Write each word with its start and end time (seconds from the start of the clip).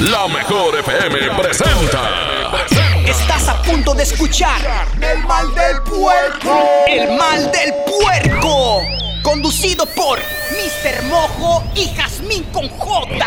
La 0.00 0.28
mejor 0.28 0.78
FM 0.78 1.18
presenta. 1.40 2.02
Estás 3.06 3.48
a 3.48 3.62
punto 3.62 3.94
de 3.94 4.02
escuchar 4.02 4.60
El 5.00 5.24
mal 5.24 5.46
del 5.54 5.82
puerco. 5.84 6.68
El 6.86 7.16
mal 7.16 7.50
del 7.50 7.72
puerco. 7.86 8.82
Conducido 9.22 9.86
por 9.86 10.18
Mr. 10.18 11.02
Mojo 11.04 11.64
y 11.74 11.88
Jazmín 11.94 12.44
con 12.52 12.68
J. 12.68 13.26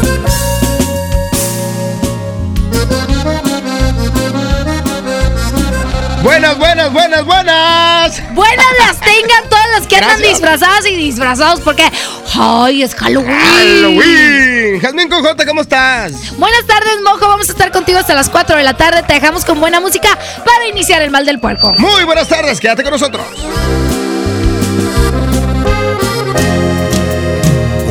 Buenas, 6.23 6.55
buenas, 6.59 6.93
buenas, 6.93 7.25
buenas. 7.25 8.21
Buenas 8.33 8.65
las 8.79 8.99
tengan 8.99 9.49
todas 9.49 9.65
las 9.75 9.87
que 9.87 9.95
andan 9.95 10.21
disfrazadas 10.21 10.85
y 10.85 10.95
disfrazados 10.95 11.61
porque 11.61 11.83
¡ay, 12.35 12.83
es 12.83 12.93
Halloween! 12.93 13.39
Halloween. 13.39 14.79
Jazmín 14.79 15.09
Cojote, 15.09 15.47
¿cómo 15.47 15.61
estás? 15.61 16.37
Buenas 16.37 16.65
tardes, 16.67 17.01
Mojo. 17.03 17.27
Vamos 17.27 17.49
a 17.49 17.51
estar 17.53 17.71
contigo 17.71 17.97
hasta 17.97 18.13
las 18.13 18.29
4 18.29 18.55
de 18.55 18.63
la 18.63 18.75
tarde. 18.75 19.01
Te 19.01 19.13
dejamos 19.13 19.45
con 19.45 19.59
buena 19.59 19.79
música 19.79 20.09
para 20.45 20.67
iniciar 20.67 21.01
el 21.01 21.09
mal 21.09 21.25
del 21.25 21.39
puerco. 21.39 21.73
Muy 21.79 22.03
buenas 22.03 22.27
tardes, 22.27 22.59
quédate 22.59 22.83
con 22.83 22.91
nosotros. 22.91 23.25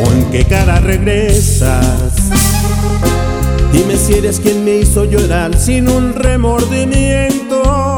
¿Con 0.04 0.30
qué 0.30 0.44
cara 0.44 0.78
regresas? 0.78 2.30
Dime 3.72 3.96
si 3.96 4.14
eres 4.14 4.38
quien 4.38 4.64
me 4.64 4.76
hizo 4.76 5.04
llorar 5.04 5.56
sin 5.56 5.88
un 5.88 6.14
remordimiento. 6.14 7.89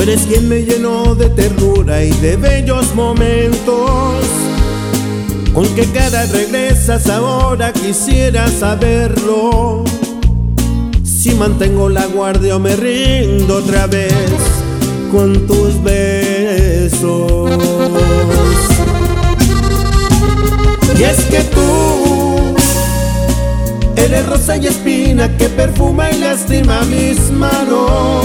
Eres 0.00 0.22
quien 0.22 0.48
me 0.48 0.62
llenó 0.62 1.14
de 1.14 1.28
ternura 1.28 2.02
y 2.02 2.10
de 2.12 2.36
bellos 2.36 2.94
momentos. 2.94 4.24
¿Con 5.52 5.66
qué 5.74 5.84
cara 5.86 6.24
regresas 6.26 7.10
ahora? 7.10 7.72
Quisiera 7.72 8.48
saberlo. 8.48 9.84
Si 11.02 11.34
mantengo 11.34 11.88
la 11.88 12.06
guardia 12.06 12.56
o 12.56 12.58
me 12.58 12.76
rindo 12.76 13.56
otra 13.56 13.86
vez 13.86 14.14
con 15.10 15.46
tus 15.46 15.82
besos. 15.82 17.50
Y 20.96 21.02
es 21.02 21.20
que 21.24 21.40
tú 21.40 22.54
eres 23.96 24.26
rosa 24.26 24.56
y 24.56 24.68
espina 24.68 25.36
que 25.36 25.48
perfuma 25.48 26.10
y 26.10 26.18
lastima 26.18 26.82
mis 26.84 27.30
manos. 27.32 28.24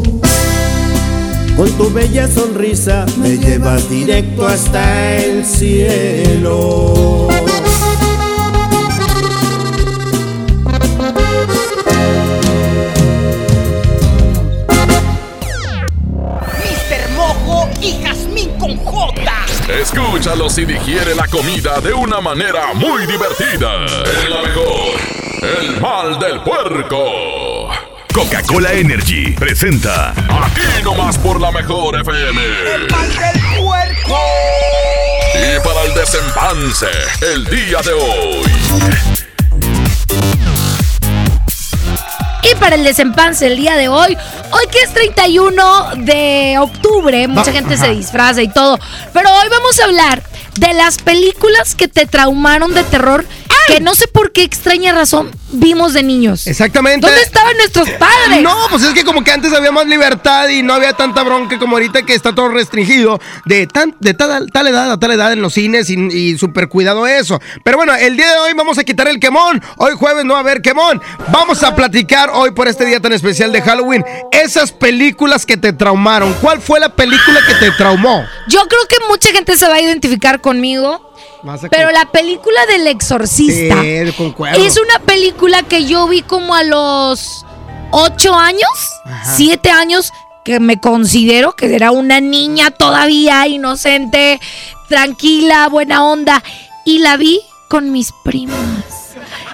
con 1.61 1.71
tu 1.77 1.93
bella 1.93 2.27
sonrisa 2.27 3.05
me 3.17 3.37
llevas 3.37 3.87
directo 3.87 4.47
hasta 4.47 5.15
el 5.17 5.45
cielo. 5.45 7.27
Mr. 16.57 17.09
Mojo 17.15 17.69
y 17.79 18.01
Jazmín 18.01 18.49
con 18.57 18.75
J. 18.77 19.21
Escúchalos 19.79 20.57
y 20.57 20.65
digiere 20.65 21.13
la 21.13 21.27
comida 21.27 21.79
de 21.79 21.93
una 21.93 22.19
manera 22.21 22.73
muy 22.73 23.05
divertida. 23.05 23.85
Es 23.85 24.29
la 24.31 24.41
mejor. 24.41 24.99
El 25.43 25.79
mal 25.79 26.17
del 26.17 26.41
puerco. 26.41 27.40
Coca-Cola 28.13 28.73
Energy 28.73 29.31
presenta 29.33 30.11
Aquí 30.11 30.83
nomás 30.83 31.17
por 31.17 31.39
la 31.39 31.51
mejor 31.51 31.99
FM. 32.01 32.41
El 32.75 32.89
mal 32.91 33.07
del 33.09 33.41
puerco. 33.63 34.19
Y 35.35 35.59
para 35.65 35.83
el 35.85 35.93
desempance, 35.93 36.87
el 37.33 37.45
día 37.45 37.79
de 37.81 37.93
hoy. 37.93 38.51
Y 42.43 42.55
para 42.55 42.75
el 42.75 42.83
desempance 42.83 43.47
el 43.47 43.55
día 43.55 43.75
de 43.77 43.87
hoy, 43.87 44.17
hoy 44.51 44.63
que 44.71 44.81
es 44.81 44.93
31 44.93 45.91
de 45.97 46.57
octubre, 46.59 47.27
mucha 47.27 47.51
Va- 47.51 47.53
gente 47.53 47.77
se 47.77 47.89
disfraza 47.91 48.41
y 48.41 48.49
todo, 48.49 48.77
pero 49.13 49.29
hoy 49.31 49.47
vamos 49.49 49.79
a 49.79 49.85
hablar 49.85 50.21
de 50.57 50.73
las 50.73 50.97
películas 50.97 51.75
que 51.75 51.87
te 51.87 52.05
traumaron 52.07 52.73
de 52.73 52.83
terror 52.83 53.25
que 53.67 53.79
no 53.79 53.95
sé 53.95 54.07
por 54.07 54.31
qué 54.31 54.43
extraña 54.43 54.93
razón 54.93 55.31
vimos 55.51 55.93
de 55.93 56.03
niños. 56.03 56.47
Exactamente. 56.47 57.05
¿Dónde 57.05 57.21
estaban 57.21 57.55
nuestros 57.57 57.89
padres? 57.91 58.41
No, 58.41 58.55
pues 58.69 58.83
es 58.83 58.93
que 58.93 59.03
como 59.03 59.23
que 59.23 59.31
antes 59.31 59.53
había 59.53 59.71
más 59.71 59.87
libertad 59.87 60.47
y 60.49 60.63
no 60.63 60.73
había 60.73 60.93
tanta 60.93 61.23
bronca 61.23 61.59
como 61.59 61.75
ahorita 61.75 62.03
que 62.03 62.13
está 62.13 62.33
todo 62.33 62.49
restringido 62.49 63.19
de, 63.45 63.67
tan, 63.67 63.95
de 63.99 64.13
tal, 64.13 64.49
tal 64.51 64.67
edad 64.67 64.91
a 64.91 64.99
tal 64.99 65.11
edad 65.11 65.33
en 65.33 65.41
los 65.41 65.53
cines 65.53 65.89
y, 65.89 65.95
y 65.95 66.37
súper 66.37 66.69
cuidado 66.69 67.07
eso. 67.07 67.39
Pero 67.63 67.77
bueno, 67.77 67.93
el 67.95 68.15
día 68.15 68.31
de 68.31 68.39
hoy 68.39 68.53
vamos 68.53 68.77
a 68.77 68.83
quitar 68.83 69.07
el 69.07 69.19
quemón. 69.19 69.61
Hoy 69.77 69.93
jueves 69.95 70.25
no 70.25 70.33
va 70.33 70.39
a 70.39 70.43
haber 70.43 70.61
quemón. 70.61 71.01
Vamos 71.31 71.63
a 71.63 71.75
platicar 71.75 72.29
hoy 72.33 72.51
por 72.51 72.67
este 72.67 72.85
día 72.85 72.99
tan 72.99 73.13
especial 73.13 73.51
de 73.51 73.61
Halloween. 73.61 74.03
Esas 74.31 74.71
películas 74.71 75.45
que 75.45 75.57
te 75.57 75.73
traumaron. 75.73 76.33
¿Cuál 76.41 76.61
fue 76.61 76.79
la 76.79 76.95
película 76.95 77.39
que 77.45 77.55
te 77.55 77.71
traumó? 77.71 78.25
Yo 78.47 78.67
creo 78.67 78.87
que 78.87 78.97
mucha 79.09 79.29
gente 79.31 79.57
se 79.57 79.67
va 79.67 79.75
a 79.75 79.81
identificar 79.81 80.41
conmigo. 80.41 81.10
Vas 81.43 81.63
a 81.63 81.69
Pero 81.69 81.85
con- 81.87 81.93
la 81.95 82.05
película 82.05 82.65
del 82.67 82.87
exorcista 82.87 83.81
Sí, 83.81 84.11
concuerdo. 84.17 84.63
es 84.63 84.77
una 84.77 84.99
película 84.99 85.63
que 85.63 85.85
yo 85.85 86.07
vi 86.07 86.21
como 86.21 86.53
a 86.55 86.63
los 86.63 87.45
ocho 87.91 88.35
años, 88.35 88.69
Ajá. 89.05 89.35
siete 89.35 89.71
años, 89.71 90.11
que 90.45 90.59
me 90.59 90.79
considero 90.79 91.53
que 91.53 91.75
era 91.75 91.91
una 91.91 92.19
niña 92.21 92.71
todavía 92.71 93.47
inocente, 93.47 94.39
tranquila, 94.87 95.67
buena 95.67 96.03
onda. 96.03 96.43
Y 96.85 96.99
la 96.99 97.17
vi 97.17 97.41
con 97.69 97.91
mis 97.91 98.11
primas. 98.23 98.57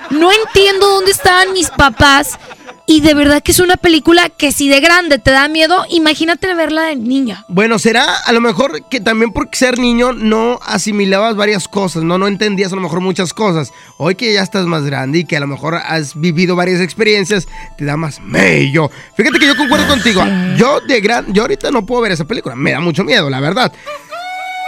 No 0.09 0.31
entiendo 0.31 0.87
dónde 0.87 1.11
estaban 1.11 1.51
mis 1.53 1.69
papás. 1.69 2.39
Y 2.89 3.01
de 3.01 3.13
verdad 3.13 3.43
que 3.43 3.51
es 3.51 3.59
una 3.59 3.75
película 3.75 4.29
que 4.29 4.53
si 4.53 4.69
de 4.69 4.79
grande 4.79 5.19
te 5.19 5.31
da 5.31 5.49
miedo, 5.49 5.83
imagínate 5.89 6.53
verla 6.53 6.83
de 6.83 6.95
niña. 6.95 7.43
Bueno, 7.49 7.79
será 7.79 8.05
a 8.25 8.31
lo 8.31 8.39
mejor 8.39 8.87
que 8.87 9.01
también 9.01 9.33
por 9.33 9.49
ser 9.51 9.77
niño 9.77 10.13
no 10.13 10.57
asimilabas 10.65 11.35
varias 11.35 11.67
cosas, 11.67 12.03
no, 12.03 12.17
no 12.17 12.27
entendías 12.27 12.71
a 12.71 12.75
lo 12.75 12.81
mejor 12.81 13.01
muchas 13.01 13.33
cosas. 13.33 13.73
Hoy 13.97 14.15
que 14.15 14.33
ya 14.33 14.41
estás 14.41 14.67
más 14.67 14.85
grande 14.85 15.19
y 15.19 15.25
que 15.25 15.35
a 15.35 15.41
lo 15.41 15.47
mejor 15.47 15.75
has 15.75 16.17
vivido 16.17 16.55
varias 16.55 16.79
experiencias, 16.79 17.49
te 17.77 17.83
da 17.83 17.97
más 17.97 18.21
mello. 18.21 18.89
Fíjate 19.17 19.37
que 19.37 19.47
yo 19.47 19.57
concuerdo 19.57 19.85
contigo. 19.89 20.23
Yo 20.55 20.79
de 20.79 21.01
gran, 21.01 21.33
yo 21.33 21.41
ahorita 21.41 21.71
no 21.71 21.85
puedo 21.85 22.01
ver 22.03 22.13
esa 22.13 22.23
película, 22.23 22.55
me 22.55 22.71
da 22.71 22.79
mucho 22.79 23.03
miedo, 23.03 23.29
la 23.29 23.41
verdad. 23.41 23.73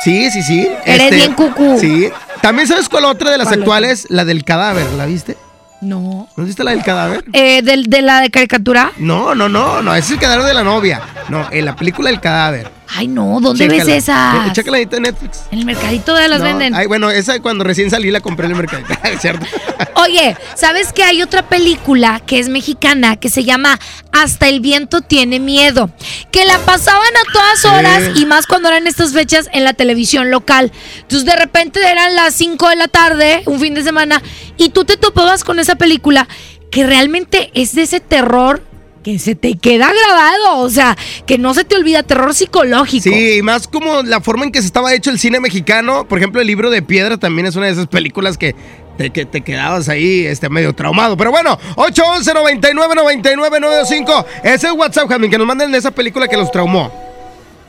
Sí, 0.03 0.29
sí, 0.29 0.43
sí. 0.43 0.67
este, 0.85 0.93
Eres 0.93 1.15
bien 1.15 1.33
cucú. 1.35 1.77
Sí. 1.79 2.09
También 2.41 2.67
sabes 2.67 2.89
cuál 2.89 3.05
otra 3.05 3.31
de 3.31 3.37
las 3.37 3.47
¿Cuál 3.47 3.59
actuales, 3.61 4.07
la 4.09 4.25
del 4.25 4.43
cadáver, 4.43 4.87
¿la 4.97 5.05
viste? 5.05 5.37
No. 5.81 6.27
¿No 6.35 6.43
viste 6.43 6.63
la 6.63 6.71
del 6.71 6.83
cadáver? 6.83 7.23
Eh, 7.33 7.61
del- 7.61 7.85
de, 7.85 8.01
la 8.01 8.19
de 8.21 8.29
caricatura. 8.29 8.91
No, 8.97 9.33
no, 9.33 9.47
no, 9.47 9.81
no, 9.81 9.95
ese 9.95 10.07
es 10.07 10.11
el 10.13 10.19
cadáver 10.19 10.45
de 10.45 10.53
la 10.53 10.63
novia. 10.63 11.01
No, 11.29 11.47
en 11.51 11.63
la 11.65 11.75
película 11.75 12.09
El 12.09 12.19
cadáver. 12.19 12.71
Ay, 12.91 13.07
no, 13.07 13.37
¿dónde 13.39 13.65
Chécala. 13.67 13.83
ves 13.85 14.03
esa? 14.03 14.45
Eh, 14.47 14.51
Chécala 14.51 14.77
ahorita 14.77 14.97
en 14.97 15.03
Netflix. 15.03 15.41
En 15.51 15.59
el 15.59 15.65
mercadito 15.65 16.15
de 16.15 16.27
las 16.27 16.39
No, 16.39 16.45
venden. 16.45 16.73
Ay, 16.73 16.87
bueno, 16.87 17.11
esa 17.11 17.39
cuando 17.39 17.63
recién 17.63 17.91
salí 17.91 18.09
la 18.09 18.19
compré 18.19 18.47
en 18.47 18.53
el 18.53 18.57
mercado. 18.57 18.81
¿Cierto? 19.21 19.45
Oye, 19.93 20.35
¿sabes 20.55 20.91
que 20.91 21.03
hay 21.03 21.21
otra 21.21 21.43
película 21.47 22.19
que 22.25 22.39
es 22.39 22.49
mexicana 22.49 23.15
que 23.17 23.29
se 23.29 23.43
llama 23.43 23.77
Hasta 24.11 24.47
el 24.47 24.59
viento 24.59 25.01
tiene 25.01 25.39
miedo? 25.39 25.91
Que 26.31 26.45
la 26.45 26.57
pasaban 26.59 26.99
a 27.15 27.31
todas 27.31 27.65
horas 27.65 28.17
y 28.17 28.25
más 28.25 28.47
cuando 28.47 28.69
eran 28.69 28.87
estas 28.87 29.13
fechas 29.13 29.49
en 29.53 29.63
la 29.65 29.73
televisión 29.73 30.31
local. 30.31 30.71
Entonces 31.01 31.25
de 31.27 31.35
repente 31.35 31.79
eran 31.87 32.15
las 32.15 32.33
5 32.33 32.69
de 32.69 32.75
la 32.75 32.87
tarde, 32.87 33.43
un 33.45 33.59
fin 33.59 33.75
de 33.75 33.83
semana, 33.83 34.19
y 34.59 34.69
tú 34.69 34.85
te 34.85 34.97
topabas 34.97 35.43
con 35.43 35.57
esa 35.57 35.75
película 35.75 36.27
que 36.69 36.85
realmente 36.85 37.49
es 37.55 37.73
de 37.73 37.83
ese 37.83 37.99
terror 37.99 38.61
que 39.03 39.17
se 39.17 39.33
te 39.33 39.57
queda 39.57 39.89
grabado, 39.91 40.59
o 40.59 40.69
sea, 40.69 40.97
que 41.25 41.37
no 41.37 41.53
se 41.53 41.63
te 41.63 41.75
olvida, 41.75 42.03
terror 42.03 42.35
psicológico. 42.35 43.03
Sí, 43.03 43.37
y 43.37 43.41
más 43.41 43.67
como 43.67 44.03
la 44.03 44.19
forma 44.19 44.43
en 44.43 44.51
que 44.51 44.59
se 44.59 44.67
estaba 44.67 44.93
hecho 44.93 45.09
el 45.09 45.17
cine 45.17 45.39
mexicano. 45.39 46.05
Por 46.05 46.19
ejemplo, 46.19 46.41
el 46.41 46.47
libro 46.47 46.69
de 46.69 46.81
piedra 46.81 47.17
también 47.17 47.47
es 47.47 47.55
una 47.55 47.67
de 47.67 47.71
esas 47.71 47.87
películas 47.87 48.37
que 48.37 48.53
te, 48.97 49.11
que 49.11 49.25
te 49.25 49.41
quedabas 49.41 49.87
ahí 49.87 50.25
este, 50.25 50.49
medio 50.49 50.73
traumado. 50.73 51.15
Pero 51.15 51.31
bueno, 51.31 51.57
811 51.77 52.33
99 52.33 52.95
99 52.95 53.59
95 53.61 54.25
Ese 54.43 54.55
es 54.55 54.63
el 54.65 54.73
WhatsApp, 54.73 55.07
Jasmine, 55.07 55.31
que 55.31 55.37
nos 55.37 55.47
manden 55.47 55.73
esa 55.73 55.91
película 55.91 56.27
que 56.27 56.35
los 56.35 56.51
traumó. 56.51 57.08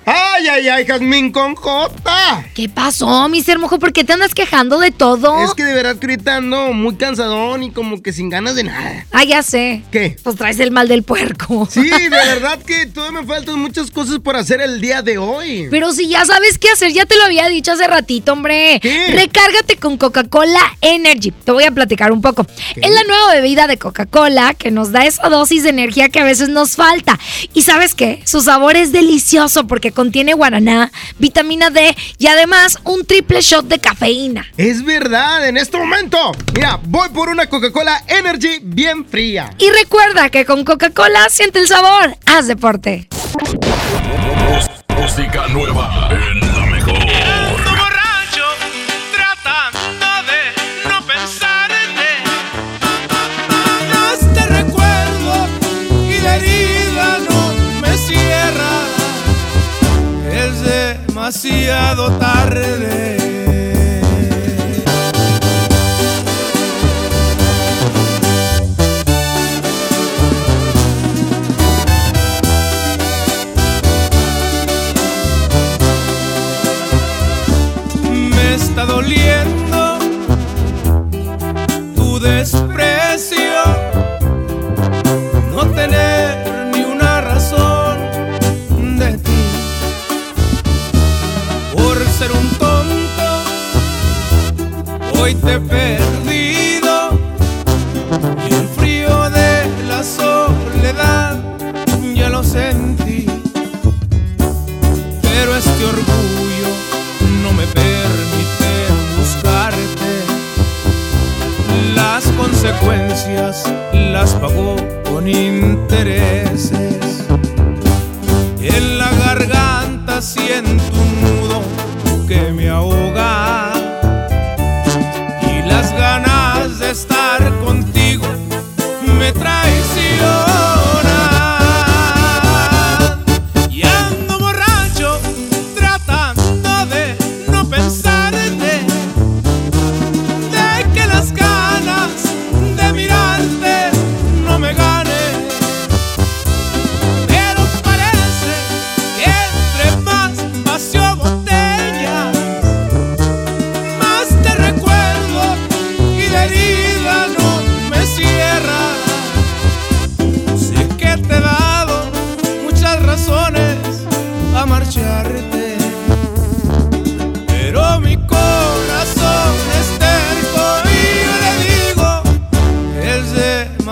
Ay, 0.06 0.48
ay, 0.48 0.68
ay, 0.68 0.86
Jasmine 0.86 1.30
con 1.30 1.54
J. 1.54 2.44
¿Qué 2.54 2.68
pasó, 2.68 3.28
mi 3.28 3.42
Mojo? 3.58 3.78
¿Por 3.78 3.92
qué 3.92 4.04
te 4.04 4.14
andas 4.14 4.34
quejando 4.34 4.78
de 4.78 4.90
todo? 4.90 5.44
Es 5.44 5.54
que 5.54 5.64
de 5.64 5.74
verdad 5.74 5.96
que 5.96 6.06
ahorita 6.06 6.36
ando 6.36 6.72
muy 6.72 6.96
cansadón 6.96 7.62
y 7.62 7.70
como 7.70 8.02
que 8.02 8.12
sin 8.12 8.30
ganas 8.30 8.54
de 8.54 8.64
nada. 8.64 9.06
Ah, 9.12 9.24
ya 9.24 9.42
sé. 9.42 9.82
¿Qué? 9.92 10.16
Pues 10.22 10.36
traes 10.36 10.58
el 10.60 10.70
mal 10.70 10.88
del 10.88 11.02
puerco. 11.02 11.68
Sí, 11.70 11.88
de 11.90 12.08
verdad 12.08 12.58
que 12.62 12.86
todavía 12.86 13.20
me 13.20 13.26
faltan 13.26 13.58
muchas 13.58 13.90
cosas 13.90 14.18
por 14.20 14.36
hacer 14.36 14.60
el 14.60 14.80
día 14.80 15.02
de 15.02 15.18
hoy. 15.18 15.68
Pero 15.70 15.92
si 15.92 16.08
ya 16.08 16.24
sabes 16.24 16.58
qué 16.58 16.70
hacer, 16.70 16.92
ya 16.92 17.04
te 17.04 17.16
lo 17.16 17.24
había 17.24 17.48
dicho 17.48 17.72
hace 17.72 17.86
ratito, 17.86 18.32
hombre. 18.32 18.78
¿Qué? 18.80 19.08
Recárgate 19.08 19.76
con 19.76 19.98
Coca-Cola 19.98 20.60
Energy. 20.80 21.32
Te 21.32 21.52
voy 21.52 21.64
a 21.64 21.70
platicar 21.70 22.12
un 22.12 22.22
poco. 22.22 22.46
Es 22.76 22.90
la 22.90 23.04
nueva 23.04 23.34
bebida 23.34 23.66
de 23.66 23.76
Coca-Cola 23.76 24.54
que 24.54 24.70
nos 24.70 24.92
da 24.92 25.04
esa 25.04 25.28
dosis 25.28 25.64
de 25.64 25.70
energía 25.70 26.08
que 26.08 26.20
a 26.20 26.24
veces 26.24 26.48
nos 26.48 26.76
falta. 26.76 27.18
Y 27.52 27.62
sabes 27.62 27.94
qué? 27.94 28.22
Su 28.24 28.40
sabor 28.40 28.76
es 28.76 28.92
delicioso 28.92 29.66
porque 29.66 29.89
contiene 29.92 30.34
guaraná, 30.34 30.90
vitamina 31.18 31.70
D 31.70 31.96
y 32.18 32.26
además 32.26 32.78
un 32.84 33.04
triple 33.04 33.40
shot 33.40 33.66
de 33.66 33.78
cafeína. 33.78 34.46
Es 34.56 34.84
verdad, 34.84 35.48
en 35.48 35.56
este 35.56 35.78
momento. 35.78 36.32
Mira, 36.54 36.80
voy 36.84 37.08
por 37.10 37.28
una 37.28 37.46
Coca-Cola 37.46 38.04
Energy 38.08 38.60
bien 38.62 39.04
fría. 39.06 39.50
Y 39.58 39.70
recuerda 39.70 40.28
que 40.30 40.44
con 40.44 40.64
Coca-Cola 40.64 41.28
siente 41.28 41.58
el 41.58 41.66
sabor. 41.66 42.16
Haz 42.26 42.46
deporte. 42.46 43.08
Música 45.00 45.48
nueva 45.48 46.10
en 46.10 46.49
demasiado 61.42 62.18
tarde. 62.18 63.19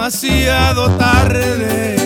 demasiado 0.09 0.97
tarde. 0.97 1.98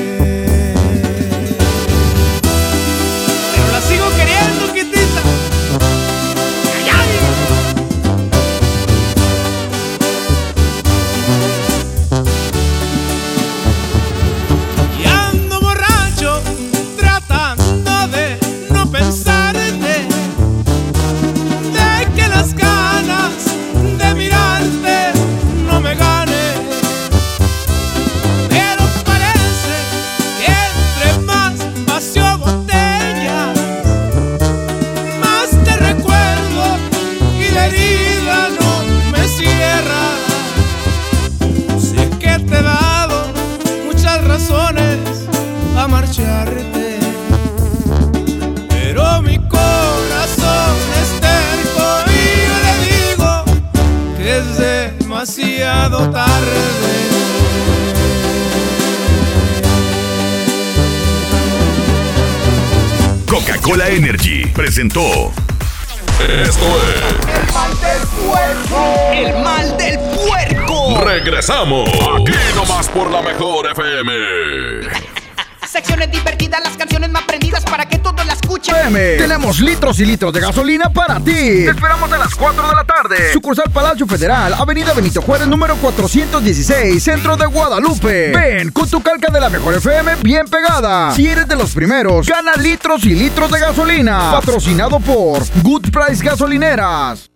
Tenemos 79.53 79.71
litros 79.71 80.01
y 80.01 80.07
litros 80.07 80.33
de 80.33 80.41
gasolina 80.41 80.89
para 80.89 81.17
ti. 81.17 81.25
Te 81.25 81.69
esperamos 81.69 82.11
a 82.11 82.17
las 82.17 82.35
4 82.35 82.69
de 82.69 82.75
la 82.75 82.85
tarde. 82.85 83.33
Sucursal 83.35 83.71
Palacio 83.71 84.07
Federal, 84.07 84.55
Avenida 84.55 84.95
Benito 84.95 85.21
Juárez, 85.21 85.47
número 85.47 85.77
416, 85.77 87.03
Centro 87.03 87.37
de 87.37 87.45
Guadalupe. 87.45 88.33
Ven 88.33 88.71
con 88.71 88.89
tu 88.89 89.03
calca 89.03 89.31
de 89.31 89.41
la 89.41 89.51
mejor 89.51 89.75
FM 89.75 90.17
bien 90.23 90.47
pegada. 90.49 91.13
Si 91.13 91.29
eres 91.29 91.47
de 91.47 91.57
los 91.57 91.75
primeros, 91.75 92.27
gana 92.27 92.53
litros 92.55 93.05
y 93.05 93.15
litros 93.15 93.51
de 93.51 93.61
gasolina. 93.61 94.31
Patrocinado 94.33 94.99
por 95.01 95.43
Good 95.63 95.91
Price 95.91 96.25
Gasolineras. 96.25 97.31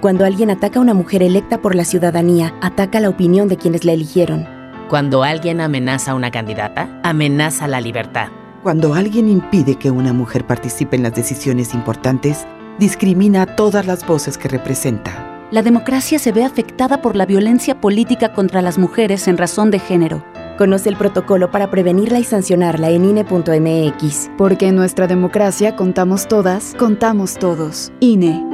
Cuando 0.00 0.24
alguien 0.24 0.50
ataca 0.50 0.80
a 0.80 0.82
una 0.82 0.94
mujer 0.94 1.22
electa 1.22 1.62
por 1.62 1.76
la 1.76 1.84
ciudadanía, 1.84 2.52
ataca 2.62 2.98
la 2.98 3.10
opinión 3.10 3.46
de 3.46 3.58
quienes 3.58 3.84
la 3.84 3.92
eligieron. 3.92 4.48
Cuando 4.88 5.22
alguien 5.22 5.60
amenaza 5.60 6.10
a 6.10 6.14
una 6.14 6.32
candidata, 6.32 7.00
amenaza 7.04 7.68
la 7.68 7.80
libertad. 7.80 8.39
Cuando 8.62 8.92
alguien 8.92 9.26
impide 9.26 9.76
que 9.76 9.90
una 9.90 10.12
mujer 10.12 10.46
participe 10.46 10.94
en 10.94 11.02
las 11.02 11.14
decisiones 11.14 11.72
importantes, 11.72 12.46
discrimina 12.78 13.42
a 13.42 13.56
todas 13.56 13.86
las 13.86 14.06
voces 14.06 14.36
que 14.36 14.48
representa. 14.48 15.46
La 15.50 15.62
democracia 15.62 16.18
se 16.18 16.30
ve 16.30 16.44
afectada 16.44 17.00
por 17.00 17.16
la 17.16 17.24
violencia 17.24 17.80
política 17.80 18.34
contra 18.34 18.60
las 18.60 18.76
mujeres 18.76 19.28
en 19.28 19.38
razón 19.38 19.70
de 19.70 19.78
género. 19.78 20.22
Conoce 20.58 20.90
el 20.90 20.96
protocolo 20.96 21.50
para 21.50 21.70
prevenirla 21.70 22.18
y 22.18 22.24
sancionarla 22.24 22.90
en 22.90 23.06
INE.mx. 23.06 24.30
Porque 24.36 24.68
en 24.68 24.76
nuestra 24.76 25.06
democracia 25.06 25.74
contamos 25.74 26.28
todas, 26.28 26.74
contamos 26.78 27.38
todos. 27.38 27.90
INE. 28.00 28.44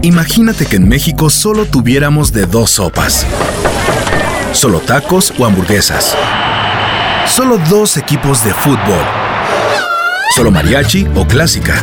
Imagínate 0.00 0.64
que 0.64 0.76
en 0.76 0.88
México 0.88 1.28
solo 1.28 1.66
tuviéramos 1.66 2.32
de 2.32 2.46
dos 2.46 2.70
sopas. 2.70 3.26
Solo 4.52 4.80
tacos 4.80 5.30
o 5.38 5.44
hamburguesas. 5.44 6.16
Solo 7.26 7.58
dos 7.68 7.96
equipos 7.96 8.44
de 8.44 8.52
fútbol. 8.54 9.04
Solo 10.34 10.50
mariachi 10.50 11.06
o 11.14 11.26
clásica. 11.26 11.82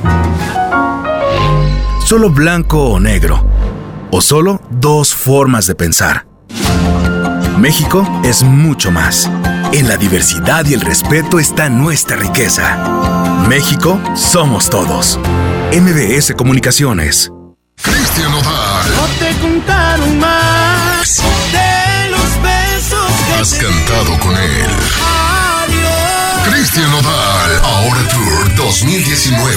Solo 2.05 2.29
blanco 2.29 2.77
o 2.89 2.99
negro. 2.99 3.45
O 4.11 4.21
solo 4.21 4.61
dos 4.69 5.13
formas 5.13 5.67
de 5.67 5.75
pensar. 5.75 6.25
México 7.57 8.07
es 8.23 8.43
mucho 8.43 8.91
más. 8.91 9.29
En 9.73 9.87
la 9.87 9.97
diversidad 9.97 10.65
y 10.65 10.73
el 10.73 10.81
respeto 10.81 11.39
está 11.39 11.69
nuestra 11.69 12.17
riqueza. 12.17 12.77
México 13.47 13.99
somos 14.15 14.69
todos. 14.69 15.19
MBS 15.73 16.33
Comunicaciones. 16.35 17.31
Cristian 17.81 18.31
Nodal. 18.31 18.91
No 18.95 19.05
te 19.19 19.39
contaron 19.39 20.19
más 20.19 21.21
de 21.51 22.09
los 22.09 22.43
besos 22.43 23.11
que 23.27 23.33
Has 23.33 23.49
te 23.51 23.65
cantado 23.65 24.19
con 24.19 24.37
él. 24.37 25.30
Cristian 26.49 26.89
Nodal. 26.91 27.61
Ahora 27.63 28.07
Tour 28.09 28.55
2019. 28.55 29.55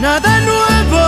Nada 0.00 0.40
nuevo. 0.40 0.98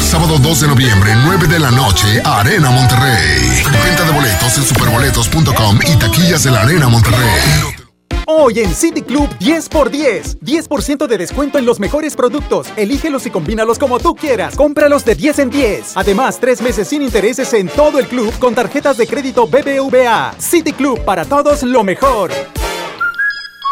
Sábado 0.00 0.38
2 0.38 0.60
de 0.60 0.68
noviembre, 0.68 1.14
9 1.24 1.46
de 1.48 1.58
la 1.58 1.70
noche, 1.70 2.22
Arena 2.24 2.70
Monterrey. 2.70 3.62
Venta 3.84 4.04
de 4.04 4.12
boletos 4.12 4.56
en 4.56 4.64
superboletos.com 4.64 5.78
y 5.86 5.96
taquillas 5.96 6.44
de 6.44 6.50
la 6.50 6.62
Arena 6.62 6.88
Monterrey. 6.88 7.78
Hoy 8.30 8.60
en 8.60 8.74
City 8.74 9.00
Club 9.02 9.28
10x10. 9.38 10.38
10% 10.40 11.06
de 11.06 11.18
descuento 11.18 11.58
en 11.58 11.64
los 11.64 11.80
mejores 11.80 12.14
productos. 12.14 12.68
Elígelos 12.76 13.24
y 13.26 13.30
combínalos 13.30 13.78
como 13.78 13.98
tú 13.98 14.14
quieras. 14.14 14.54
Cómpralos 14.54 15.04
de 15.04 15.14
10 15.14 15.38
en 15.38 15.50
10. 15.50 15.96
Además, 15.96 16.38
tres 16.38 16.60
meses 16.60 16.88
sin 16.88 17.00
intereses 17.00 17.52
en 17.54 17.68
todo 17.68 17.98
el 17.98 18.06
club 18.06 18.32
con 18.38 18.54
tarjetas 18.54 18.98
de 18.98 19.06
crédito 19.06 19.46
BBVA. 19.46 20.34
City 20.38 20.72
Club 20.72 21.02
para 21.04 21.24
todos 21.24 21.62
lo 21.62 21.84
mejor. 21.84 22.30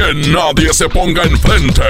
Que 0.00 0.14
nadie 0.30 0.72
se 0.72 0.88
ponga 0.88 1.24
enfrente. 1.24 1.82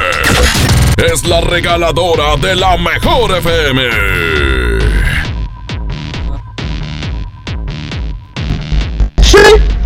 Es 0.97 1.25
la 1.25 1.41
regaladora 1.43 2.37
de 2.39 2.57
la 2.57 2.77
mejor 2.77 3.37
FM. 3.37 3.83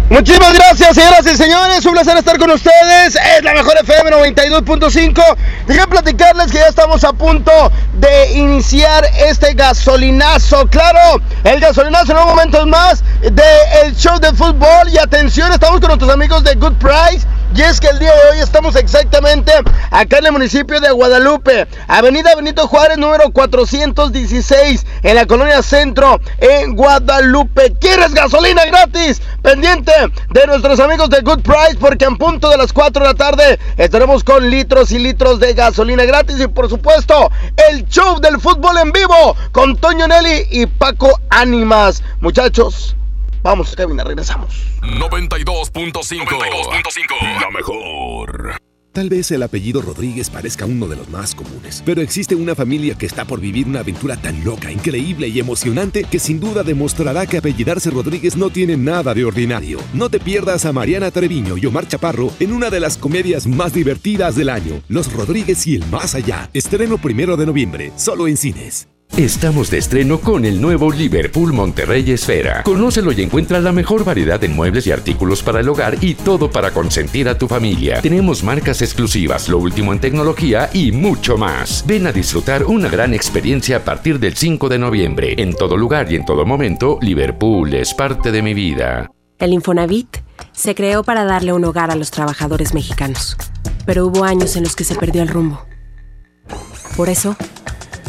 Muchísimas 0.08 0.54
gracias, 0.54 0.94
señoras 0.94 1.26
y 1.26 1.36
señores. 1.36 1.84
Un 1.84 1.92
placer 1.92 2.16
estar 2.16 2.38
con 2.38 2.50
ustedes. 2.50 3.14
Es 3.14 3.44
la 3.44 3.52
mejor 3.52 3.76
FM 3.82 4.10
92.5. 4.10 5.22
Déjenme 5.66 5.86
platicarles 5.88 6.50
que 6.50 6.58
ya 6.58 6.68
estamos 6.68 7.04
a 7.04 7.12
punto 7.12 7.50
de 7.92 8.32
iniciar 8.32 9.04
este 9.28 9.52
gasolinazo. 9.52 10.66
Claro, 10.68 11.20
el 11.44 11.60
gasolinazo 11.60 12.12
en 12.12 12.18
unos 12.18 12.28
momentos 12.30 12.66
más 12.68 13.04
del 13.20 13.94
show 13.96 14.18
de 14.18 14.32
fútbol. 14.32 14.88
Y 14.90 14.96
atención, 14.96 15.52
estamos 15.52 15.78
con 15.80 15.88
nuestros 15.88 16.10
amigos 16.10 16.42
de 16.42 16.54
Good 16.54 16.76
Price. 16.76 17.26
Y 17.54 17.62
es 17.62 17.78
que 17.78 17.86
el 17.86 18.00
día 18.00 18.12
de 18.12 18.30
hoy 18.32 18.38
estamos 18.40 18.74
exactamente 18.74 19.52
acá 19.92 20.18
en 20.18 20.26
el 20.26 20.32
municipio 20.32 20.80
de 20.80 20.90
Guadalupe, 20.90 21.68
Avenida 21.86 22.34
Benito 22.34 22.66
Juárez, 22.66 22.98
número 22.98 23.30
416, 23.30 24.84
en 25.04 25.14
la 25.14 25.24
colonia 25.24 25.62
Centro, 25.62 26.18
en 26.38 26.74
Guadalupe. 26.74 27.72
¿Quieres 27.80 28.12
gasolina 28.12 28.64
gratis? 28.64 29.22
Pendiente 29.40 29.92
de 30.30 30.46
nuestros 30.48 30.80
amigos 30.80 31.10
de 31.10 31.20
Good 31.20 31.42
Price, 31.42 31.76
porque 31.78 32.06
en 32.06 32.16
punto 32.16 32.50
de 32.50 32.56
las 32.56 32.72
4 32.72 33.04
de 33.04 33.08
la 33.08 33.14
tarde 33.14 33.60
estaremos 33.76 34.24
con 34.24 34.50
litros 34.50 34.90
y 34.90 34.98
litros 34.98 35.38
de 35.38 35.54
gasolina 35.54 36.04
gratis. 36.04 36.40
Y 36.40 36.48
por 36.48 36.68
supuesto, 36.68 37.30
el 37.70 37.86
show 37.86 38.18
del 38.18 38.40
fútbol 38.40 38.78
en 38.78 38.90
vivo 38.90 39.36
con 39.52 39.76
Toño 39.76 40.08
Nelly 40.08 40.48
y 40.50 40.66
Paco 40.66 41.20
Ánimas. 41.30 42.02
Muchachos, 42.20 42.96
vamos, 43.44 43.76
Kevin, 43.76 43.98
regresamos. 43.98 44.64
92.5. 44.80 47.40
La 47.40 47.50
mejor. 47.50 48.56
Tal 48.94 49.08
vez 49.08 49.32
el 49.32 49.42
apellido 49.42 49.82
Rodríguez 49.82 50.30
parezca 50.30 50.66
uno 50.66 50.86
de 50.86 50.94
los 50.94 51.08
más 51.08 51.34
comunes, 51.34 51.82
pero 51.84 52.00
existe 52.00 52.36
una 52.36 52.54
familia 52.54 52.94
que 52.94 53.06
está 53.06 53.24
por 53.24 53.40
vivir 53.40 53.66
una 53.66 53.80
aventura 53.80 54.16
tan 54.16 54.44
loca, 54.44 54.70
increíble 54.70 55.26
y 55.26 55.40
emocionante 55.40 56.04
que 56.04 56.20
sin 56.20 56.38
duda 56.38 56.62
demostrará 56.62 57.26
que 57.26 57.38
apellidarse 57.38 57.90
Rodríguez 57.90 58.36
no 58.36 58.50
tiene 58.50 58.76
nada 58.76 59.12
de 59.12 59.24
ordinario. 59.24 59.80
No 59.94 60.10
te 60.10 60.20
pierdas 60.20 60.64
a 60.64 60.72
Mariana 60.72 61.10
Treviño 61.10 61.58
y 61.58 61.66
Omar 61.66 61.88
Chaparro 61.88 62.30
en 62.38 62.52
una 62.52 62.70
de 62.70 62.78
las 62.78 62.96
comedias 62.96 63.48
más 63.48 63.72
divertidas 63.72 64.36
del 64.36 64.48
año, 64.48 64.80
Los 64.86 65.12
Rodríguez 65.12 65.66
y 65.66 65.74
el 65.74 65.84
Más 65.86 66.14
Allá. 66.14 66.48
Estreno 66.54 66.98
primero 66.98 67.36
de 67.36 67.46
noviembre, 67.46 67.90
solo 67.96 68.28
en 68.28 68.36
cines. 68.36 68.86
Estamos 69.16 69.70
de 69.70 69.78
estreno 69.78 70.18
con 70.18 70.44
el 70.44 70.60
nuevo 70.60 70.90
Liverpool 70.90 71.52
Monterrey 71.52 72.10
Esfera. 72.10 72.64
Conócelo 72.64 73.12
y 73.12 73.22
encuentra 73.22 73.60
la 73.60 73.70
mejor 73.70 74.04
variedad 74.04 74.40
de 74.40 74.48
muebles 74.48 74.88
y 74.88 74.90
artículos 74.90 75.40
para 75.40 75.60
el 75.60 75.68
hogar 75.68 75.98
y 76.00 76.16
todo 76.16 76.50
para 76.50 76.72
consentir 76.72 77.28
a 77.28 77.38
tu 77.38 77.46
familia. 77.46 78.00
Tenemos 78.00 78.42
marcas 78.42 78.82
exclusivas, 78.82 79.48
lo 79.48 79.58
último 79.58 79.92
en 79.92 80.00
tecnología 80.00 80.68
y 80.72 80.90
mucho 80.90 81.38
más. 81.38 81.84
Ven 81.86 82.08
a 82.08 82.12
disfrutar 82.12 82.64
una 82.64 82.88
gran 82.88 83.14
experiencia 83.14 83.76
a 83.76 83.84
partir 83.84 84.18
del 84.18 84.34
5 84.34 84.68
de 84.68 84.80
noviembre. 84.80 85.34
En 85.38 85.54
todo 85.54 85.76
lugar 85.76 86.10
y 86.10 86.16
en 86.16 86.24
todo 86.24 86.44
momento, 86.44 86.98
Liverpool 87.00 87.72
es 87.72 87.94
parte 87.94 88.32
de 88.32 88.42
mi 88.42 88.52
vida. 88.52 89.12
El 89.38 89.52
Infonavit 89.52 90.08
se 90.50 90.74
creó 90.74 91.04
para 91.04 91.22
darle 91.22 91.52
un 91.52 91.64
hogar 91.64 91.92
a 91.92 91.94
los 91.94 92.10
trabajadores 92.10 92.74
mexicanos, 92.74 93.36
pero 93.86 94.06
hubo 94.06 94.24
años 94.24 94.56
en 94.56 94.64
los 94.64 94.74
que 94.74 94.82
se 94.82 94.96
perdió 94.96 95.22
el 95.22 95.28
rumbo. 95.28 95.64
Por 96.96 97.08
eso, 97.08 97.36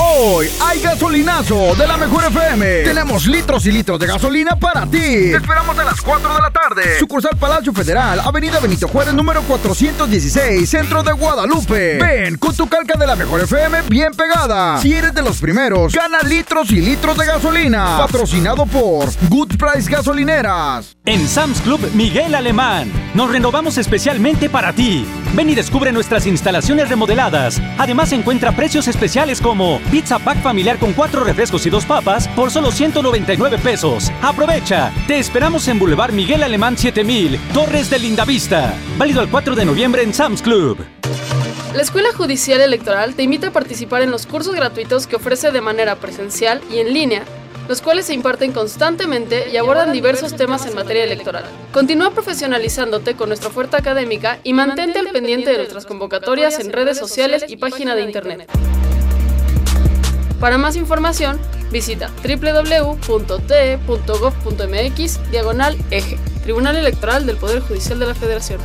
Hoy 0.00 0.48
hay 0.60 0.80
gasolinazo 0.80 1.74
de 1.74 1.86
la 1.86 1.96
mejor 1.96 2.24
FM. 2.24 2.84
Tenemos 2.84 3.26
litros 3.26 3.66
y 3.66 3.72
litros 3.72 3.98
de 3.98 4.06
gasolina 4.06 4.54
para 4.56 4.86
ti. 4.86 4.98
Te 4.98 5.36
esperamos 5.36 5.76
a 5.76 5.84
las 5.84 6.00
4 6.00 6.34
de 6.34 6.40
la 6.40 6.50
tarde. 6.50 6.98
Sucursal 7.00 7.36
Palacio 7.36 7.72
Federal, 7.72 8.20
Avenida 8.20 8.60
Benito 8.60 8.86
Juárez, 8.86 9.12
número 9.14 9.42
416, 9.42 10.68
centro 10.68 11.02
de 11.02 11.12
Guadalupe. 11.12 11.98
Ven 11.98 12.36
con 12.36 12.54
tu 12.54 12.68
calca 12.68 12.96
de 12.96 13.06
la 13.06 13.16
mejor 13.16 13.40
FM 13.40 13.82
bien 13.88 14.12
pegada. 14.14 14.80
Si 14.80 14.94
eres 14.94 15.12
de 15.12 15.22
los 15.22 15.40
primeros, 15.40 15.92
gana 15.92 16.20
litros 16.22 16.70
y 16.70 16.80
litros 16.80 17.16
de 17.18 17.26
gasolina. 17.26 17.98
Patrocinado 17.98 18.66
por 18.66 19.08
Good 19.28 19.56
Price 19.56 19.90
Gasolineras. 19.90 20.96
En 21.04 21.26
Sam's 21.26 21.60
Club 21.60 21.80
Miguel 21.94 22.34
Alemán, 22.34 22.90
nos 23.14 23.30
renovamos 23.30 23.78
especialmente 23.78 24.48
para 24.48 24.72
ti. 24.72 25.06
Ven 25.34 25.50
y 25.50 25.54
descubre 25.54 25.90
nuestras 25.90 26.26
instalaciones 26.26 26.88
remodeladas. 26.88 27.60
Además 27.78 28.12
encuentra 28.12 28.52
precios 28.52 28.88
especiales 28.88 29.40
como 29.40 29.80
pizza 29.88 30.18
pack 30.18 30.42
familiar 30.42 30.78
con 30.78 30.92
cuatro 30.92 31.24
refrescos 31.24 31.64
y 31.66 31.70
dos 31.70 31.84
papas 31.84 32.28
por 32.28 32.50
solo 32.50 32.70
199 32.70 33.58
pesos. 33.58 34.10
Aprovecha. 34.22 34.92
Te 35.06 35.18
esperamos 35.18 35.68
en 35.68 35.78
Boulevard 35.78 36.12
Miguel 36.12 36.42
Alemán 36.42 36.76
7000, 36.76 37.38
Torres 37.52 37.90
de 37.90 37.98
Lindavista. 37.98 38.74
Válido 38.96 39.22
el 39.22 39.28
4 39.28 39.54
de 39.54 39.64
noviembre 39.64 40.02
en 40.02 40.14
Sam's 40.14 40.42
Club. 40.42 40.78
La 41.74 41.82
Escuela 41.82 42.08
Judicial 42.12 42.60
Electoral 42.60 43.14
te 43.14 43.22
invita 43.22 43.48
a 43.48 43.52
participar 43.52 44.02
en 44.02 44.10
los 44.10 44.26
cursos 44.26 44.54
gratuitos 44.54 45.06
que 45.06 45.16
ofrece 45.16 45.50
de 45.52 45.60
manera 45.60 45.96
presencial 45.96 46.60
y 46.70 46.78
en 46.78 46.92
línea 46.92 47.24
los 47.68 47.82
cuales 47.82 48.06
se 48.06 48.14
imparten 48.14 48.52
constantemente 48.52 49.50
y 49.52 49.58
abordan 49.58 49.92
diversos 49.92 50.34
temas 50.34 50.66
en 50.66 50.74
materia 50.74 51.04
electoral. 51.04 51.44
Continúa 51.72 52.10
profesionalizándote 52.10 53.14
con 53.14 53.28
nuestra 53.28 53.50
oferta 53.50 53.76
académica 53.76 54.38
y 54.42 54.54
mantente 54.54 54.98
al 54.98 55.08
pendiente 55.08 55.50
de 55.50 55.58
nuestras 55.58 55.84
convocatorias 55.84 56.58
en 56.58 56.72
redes 56.72 56.98
sociales 56.98 57.44
y 57.46 57.58
página 57.58 57.94
de 57.94 58.02
internet. 58.02 58.50
Para 60.40 60.56
más 60.56 60.76
información, 60.76 61.38
visita 61.72 62.10
www.te.gov.mx 62.22 63.00
diagonal 65.30 65.76
eje, 65.90 66.16
Tribunal 66.44 66.76
Electoral 66.76 67.26
del 67.26 67.36
Poder 67.36 67.60
Judicial 67.60 67.98
de 67.98 68.06
la 68.06 68.14
Federación. 68.14 68.60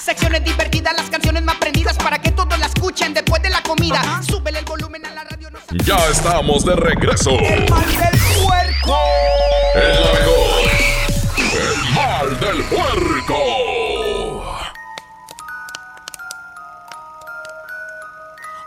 Secciones 0.00 0.44
divertidas, 0.44 0.94
las 0.96 1.10
canciones 1.10 1.42
más 1.42 1.56
prendidas 1.56 1.96
para 1.96 2.20
que 2.20 2.30
todos 2.30 2.56
la 2.58 2.66
escuchen 2.66 3.12
después 3.12 3.42
de 3.42 3.50
la 3.50 3.60
comida. 3.62 4.22
Súbele 4.22 4.60
el 4.60 4.64
volumen 4.64 5.04
a 5.06 5.14
la 5.14 5.24
radio. 5.24 5.48
Ya 5.84 5.96
estamos 6.10 6.64
de 6.64 6.76
regreso. 6.76 7.30
El 7.30 7.68
mal 7.68 7.86
del 7.86 8.20
puerco. 8.44 8.96
El. 9.74 9.82
El 11.58 11.76
mal 11.94 12.38
del 12.38 12.62
puerco. 12.64 13.13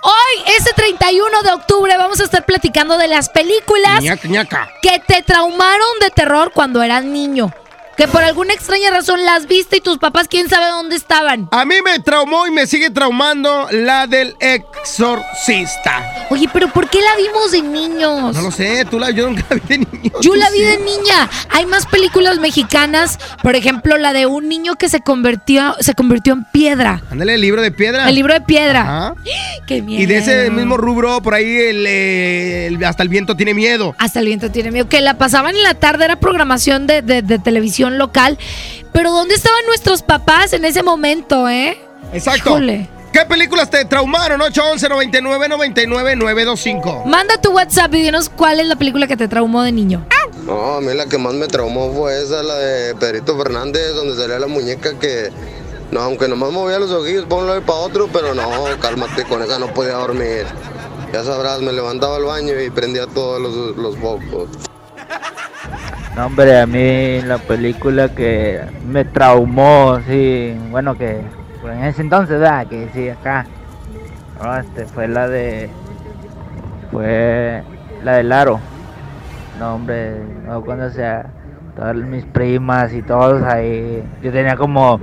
Hoy, 0.09 0.53
este 0.57 0.71
31 0.71 1.43
de 1.43 1.51
octubre, 1.51 1.97
vamos 1.97 2.21
a 2.21 2.23
estar 2.23 2.45
platicando 2.45 2.97
de 2.97 3.09
las 3.09 3.27
películas 3.27 4.01
Ñaca, 4.01 4.25
ñaca. 4.29 4.69
que 4.81 4.99
te 5.05 5.21
traumaron 5.21 5.99
de 5.99 6.09
terror 6.11 6.53
cuando 6.53 6.81
eras 6.81 7.03
niño. 7.03 7.51
Que 7.97 8.07
por 8.07 8.23
alguna 8.23 8.53
extraña 8.53 8.91
razón 8.91 9.23
las 9.25 9.47
viste 9.47 9.77
y 9.77 9.81
tus 9.81 9.97
papás 9.97 10.27
quién 10.29 10.47
sabe 10.49 10.67
dónde 10.67 10.95
estaban. 10.95 11.49
A 11.51 11.65
mí 11.65 11.75
me 11.83 11.99
traumó 11.99 12.45
y 12.47 12.51
me 12.51 12.67
sigue 12.67 12.89
traumando 12.89 13.67
la 13.71 14.05
del 14.07 14.35
exorcista. 14.39 16.27
Oye, 16.29 16.47
pero 16.51 16.67
¿por 16.71 16.89
qué 16.89 16.99
la 17.01 17.15
vimos 17.17 17.51
de 17.51 17.61
niños? 17.61 18.35
No 18.35 18.41
lo 18.41 18.51
sé, 18.51 18.85
tú 18.85 18.99
la, 18.99 19.11
yo 19.11 19.27
nunca 19.29 19.43
la 19.49 19.55
vi 19.55 19.61
de 19.67 19.77
niño. 19.79 20.11
Yo 20.21 20.35
la 20.35 20.49
vi 20.49 20.57
sí. 20.59 20.63
de 20.63 20.77
niña. 20.77 21.29
Hay 21.49 21.65
más 21.65 21.85
películas 21.87 22.39
mexicanas, 22.39 23.17
por 23.41 23.55
ejemplo, 23.55 23.97
la 23.97 24.13
de 24.13 24.25
un 24.25 24.47
niño 24.47 24.75
que 24.75 24.89
se 24.89 25.01
convirtió, 25.01 25.75
se 25.79 25.93
convirtió 25.93 26.33
en 26.33 26.43
piedra. 26.45 27.01
Ándale, 27.09 27.35
el 27.35 27.41
libro 27.41 27.61
de 27.61 27.71
piedra. 27.71 28.07
El 28.09 28.15
libro 28.15 28.33
de 28.33 28.41
piedra. 28.41 28.81
Ajá. 28.81 29.13
Qué 29.67 29.81
miedo. 29.81 30.01
Y 30.01 30.05
de 30.05 30.17
ese 30.17 30.49
mismo 30.51 30.77
rubro, 30.77 31.21
por 31.21 31.33
ahí, 31.33 31.45
el, 31.55 31.85
eh, 31.87 32.67
el- 32.67 32.83
hasta 32.83 33.03
el 33.03 33.09
viento 33.09 33.35
tiene 33.35 33.53
miedo. 33.53 33.95
Hasta 33.97 34.19
el 34.19 34.25
viento 34.27 34.51
tiene 34.51 34.71
miedo. 34.71 34.87
Que 34.87 35.01
la 35.01 35.17
pasaban 35.17 35.55
en 35.55 35.63
la 35.63 35.73
tarde, 35.73 36.05
era 36.05 36.19
programación 36.19 36.87
de, 36.87 37.01
de- 37.01 37.21
de 37.21 37.39
televisión 37.39 37.86
local. 37.93 38.37
Pero 38.93 39.11
¿dónde 39.11 39.35
estaban 39.35 39.65
nuestros 39.67 40.01
papás 40.01 40.53
en 40.53 40.65
ese 40.65 40.83
momento, 40.83 41.47
eh? 41.47 41.77
Exacto. 42.13 42.49
Híjole. 42.49 42.89
¿Qué 43.13 43.25
películas 43.25 43.69
te 43.69 43.83
traumaron? 43.85 44.41
811 44.41 44.89
99 44.89 45.49
99 45.49 46.15
925. 46.15 47.05
Manda 47.05 47.41
tu 47.41 47.51
WhatsApp 47.51 47.93
y 47.95 48.01
dinos 48.01 48.29
cuál 48.29 48.59
es 48.59 48.67
la 48.67 48.75
película 48.75 49.07
que 49.07 49.17
te 49.17 49.27
traumó 49.27 49.63
de 49.63 49.71
niño. 49.71 50.05
No, 50.43 50.75
a 50.75 50.81
mí 50.81 50.93
la 50.93 51.07
que 51.07 51.17
más 51.17 51.33
me 51.33 51.47
traumó 51.47 51.91
fue 51.93 52.21
esa, 52.21 52.43
la 52.43 52.55
de 52.55 52.95
Pedrito 52.95 53.37
Fernández, 53.37 53.93
donde 53.95 54.15
salía 54.15 54.39
la 54.39 54.47
muñeca 54.47 54.97
que, 54.99 55.29
no, 55.91 55.99
aunque 56.01 56.27
nomás 56.27 56.51
movía 56.51 56.79
los 56.79 56.91
ojillos 56.91 57.25
para 57.25 57.41
un 57.41 57.47
lado 57.47 57.59
y 57.59 57.63
para 57.63 57.79
otro, 57.79 58.07
pero 58.13 58.33
no, 58.33 58.65
cálmate, 58.79 59.25
con 59.25 59.41
esa 59.41 59.59
no 59.59 59.73
podía 59.73 59.93
dormir. 59.93 60.45
Ya 61.11 61.23
sabrás, 61.23 61.59
me 61.61 61.73
levantaba 61.73 62.17
al 62.17 62.23
baño 62.23 62.53
y 62.61 62.69
prendía 62.69 63.07
todos 63.07 63.41
los, 63.41 63.75
los 63.77 63.97
focos. 63.97 64.49
No, 66.17 66.25
hombre, 66.25 66.59
a 66.59 66.65
mí 66.65 67.21
la 67.21 67.37
película 67.37 68.09
que 68.09 68.59
me 68.87 69.05
traumó, 69.05 69.99
sí, 70.07 70.57
bueno, 70.71 70.97
que 70.97 71.21
en 71.63 71.83
ese 71.83 72.01
entonces, 72.01 72.39
¿verdad? 72.39 72.65
Que 72.65 72.89
sí, 72.91 73.07
acá, 73.07 73.45
no, 74.41 74.57
este, 74.57 74.85
fue 74.85 75.07
la 75.07 75.27
de, 75.27 75.69
fue 76.91 77.61
la 78.03 78.13
del 78.13 78.31
aro. 78.31 78.59
No, 79.59 79.75
hombre, 79.75 80.15
no, 80.47 80.63
cuando 80.63 80.89
sea, 80.89 81.27
todas 81.75 81.95
mis 81.95 82.25
primas 82.25 82.91
y 82.93 83.03
todos 83.03 83.43
ahí, 83.43 84.03
yo 84.23 84.31
tenía 84.31 84.55
como, 84.55 84.99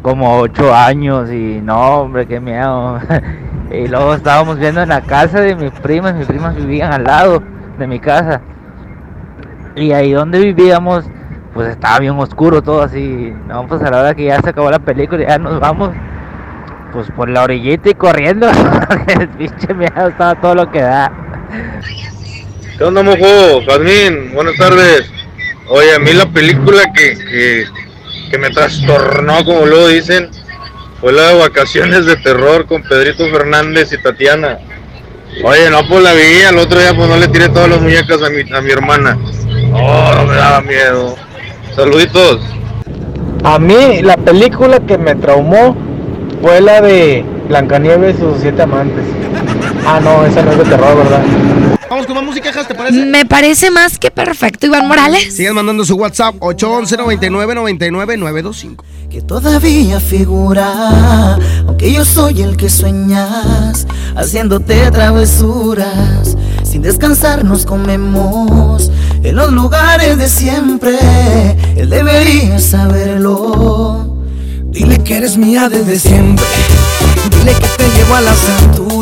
como 0.00 0.38
ocho 0.38 0.74
años 0.74 1.30
y 1.30 1.60
no, 1.62 2.00
hombre, 2.00 2.26
qué 2.26 2.40
miedo. 2.40 3.00
y 3.70 3.86
luego 3.86 4.14
estábamos 4.14 4.58
viendo 4.58 4.80
en 4.80 4.88
la 4.88 5.02
casa 5.02 5.42
de 5.42 5.56
mis 5.56 5.72
primas, 5.72 6.14
mis 6.14 6.26
primas 6.26 6.56
vivían 6.56 6.90
al 6.90 7.04
lado 7.04 7.42
de 7.78 7.86
mi 7.86 8.00
casa. 8.00 8.40
Y 9.76 9.92
ahí 9.92 10.12
donde 10.12 10.38
vivíamos, 10.38 11.04
pues 11.52 11.68
estaba 11.68 11.98
bien 11.98 12.12
oscuro 12.18 12.62
todo 12.62 12.82
así. 12.82 13.32
No, 13.48 13.66
pues 13.66 13.82
a 13.82 13.90
la 13.90 14.00
hora 14.00 14.14
que 14.14 14.24
ya 14.24 14.40
se 14.40 14.50
acabó 14.50 14.70
la 14.70 14.78
película, 14.78 15.26
ya 15.26 15.38
nos 15.38 15.58
vamos, 15.58 15.90
pues 16.92 17.10
por 17.16 17.28
la 17.28 17.42
orillita 17.42 17.90
y 17.90 17.94
corriendo. 17.94 18.48
El 19.08 19.28
pinche 19.30 19.74
miedo 19.74 20.08
estaba 20.08 20.40
todo 20.40 20.54
lo 20.54 20.70
que 20.70 20.80
da. 20.80 21.10
¿Qué 22.78 22.84
onda, 22.84 23.02
mojo? 23.02 23.62
Jazmín, 23.66 24.32
buenas 24.34 24.56
tardes. 24.56 25.10
Oye, 25.68 25.94
a 25.94 25.98
mí 25.98 26.12
la 26.12 26.26
película 26.26 26.82
que, 26.94 27.66
que, 28.30 28.38
me 28.38 28.50
trastornó, 28.50 29.44
como 29.44 29.64
luego 29.64 29.88
dicen, 29.88 30.28
fue 31.00 31.12
la 31.12 31.28
de 31.28 31.38
Vacaciones 31.38 32.04
de 32.04 32.16
Terror 32.16 32.66
con 32.66 32.82
Pedrito 32.82 33.28
Fernández 33.30 33.92
y 33.92 34.02
Tatiana. 34.02 34.58
Oye, 35.42 35.70
no, 35.70 35.86
pues 35.88 36.02
la 36.02 36.12
vi, 36.12 36.42
al 36.42 36.58
otro 36.58 36.78
día 36.78 36.94
pues 36.94 37.08
no 37.08 37.16
le 37.16 37.28
tiré 37.28 37.48
todas 37.48 37.70
las 37.70 37.80
muñecas 37.80 38.22
a 38.22 38.30
mi, 38.30 38.40
a 38.52 38.60
mi 38.60 38.70
hermana. 38.70 39.16
No, 39.74 40.14
no 40.14 40.26
me 40.26 40.34
daba 40.36 40.60
miedo. 40.60 41.16
Saluditos. 41.74 42.40
A 43.42 43.58
mí 43.58 44.00
la 44.02 44.16
película 44.16 44.80
que 44.80 44.96
me 44.96 45.14
traumó 45.14 45.76
fue 46.40 46.60
la 46.60 46.80
de 46.80 47.24
Blancanieves 47.48 48.16
y 48.16 48.20
sus 48.20 48.40
siete 48.40 48.62
amantes. 48.62 49.04
Ah, 49.86 50.00
no, 50.02 50.24
esa 50.24 50.42
no 50.42 50.52
es 50.52 50.58
de 50.58 50.64
terror, 50.64 50.96
¿verdad? 50.96 51.22
Vamos 51.90 52.06
con 52.06 52.14
más 52.16 52.24
música, 52.24 52.50
¿te 52.66 52.74
parece? 52.74 53.04
Me 53.04 53.26
parece 53.26 53.70
más 53.70 53.98
que 53.98 54.10
perfecto, 54.10 54.66
Iván 54.66 54.88
Morales. 54.88 55.34
Sigan 55.34 55.54
mandando 55.54 55.84
su 55.84 55.94
WhatsApp 55.96 56.34
811 56.40 56.96
99 56.96 57.54
99 57.54 58.16
925. 58.16 58.84
que 59.10 59.20
todavía 59.20 60.00
figura, 60.00 61.38
aunque 61.68 61.92
yo 61.92 62.04
soy 62.04 62.42
el 62.42 62.56
que 62.56 62.68
sueñas, 62.70 63.86
haciéndote 64.16 64.90
travesuras, 64.90 66.36
sin 66.74 66.82
descansar 66.82 67.44
nos 67.44 67.64
comemos. 67.66 68.90
En 69.22 69.36
los 69.36 69.52
lugares 69.52 70.18
de 70.18 70.28
siempre, 70.28 70.98
él 71.76 71.88
debería 71.88 72.58
saberlo. 72.58 74.24
Dile 74.72 74.98
que 75.04 75.18
eres 75.18 75.36
mía 75.36 75.68
desde 75.68 76.00
siempre, 76.00 76.44
dile 77.30 77.52
que 77.52 77.68
te 77.78 77.88
llevo 77.96 78.16
a 78.16 78.22
las 78.22 78.38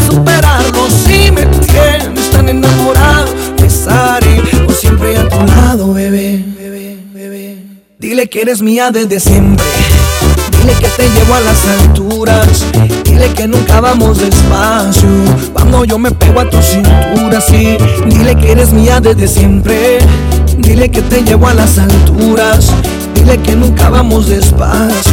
superarlo 0.00 0.88
Si 0.88 1.30
me 1.30 1.46
tienes 1.46 2.30
tan 2.30 2.48
enamorado 2.48 3.32
Besaré 3.60 4.42
por 4.64 4.74
siempre 4.74 5.16
a 5.16 5.28
tu 5.28 5.46
lado, 5.46 5.92
bebé 5.92 6.50
Dile 8.00 8.28
que 8.28 8.40
eres 8.40 8.62
mía 8.62 8.90
desde 8.90 9.20
siempre. 9.20 9.64
Dile 10.58 10.72
que 10.72 10.88
te 10.88 11.08
llevo 11.10 11.34
a 11.34 11.40
las 11.40 11.66
alturas. 11.68 12.64
Dile 13.04 13.28
que 13.34 13.46
nunca 13.46 13.80
vamos 13.82 14.18
despacio. 14.18 15.06
Cuando 15.52 15.84
yo 15.84 15.98
me 15.98 16.10
pego 16.10 16.40
a 16.40 16.48
tu 16.48 16.56
cintura, 16.62 17.42
sí. 17.42 17.76
Dile 18.06 18.36
que 18.36 18.52
eres 18.52 18.72
mía 18.72 19.00
desde 19.00 19.28
siempre. 19.28 19.98
Dile 20.56 20.90
que 20.90 21.02
te 21.02 21.22
llevo 21.22 21.46
a 21.46 21.52
las 21.52 21.78
alturas. 21.78 22.72
Dile 23.14 23.36
que 23.42 23.54
nunca 23.54 23.90
vamos 23.90 24.28
despacio. 24.28 25.12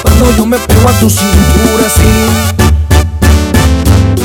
Cuando 0.00 0.36
yo 0.36 0.46
me 0.46 0.58
pego 0.58 0.88
a 0.88 0.92
tu 1.00 1.10
cintura, 1.10 1.88
sí. 1.92 2.67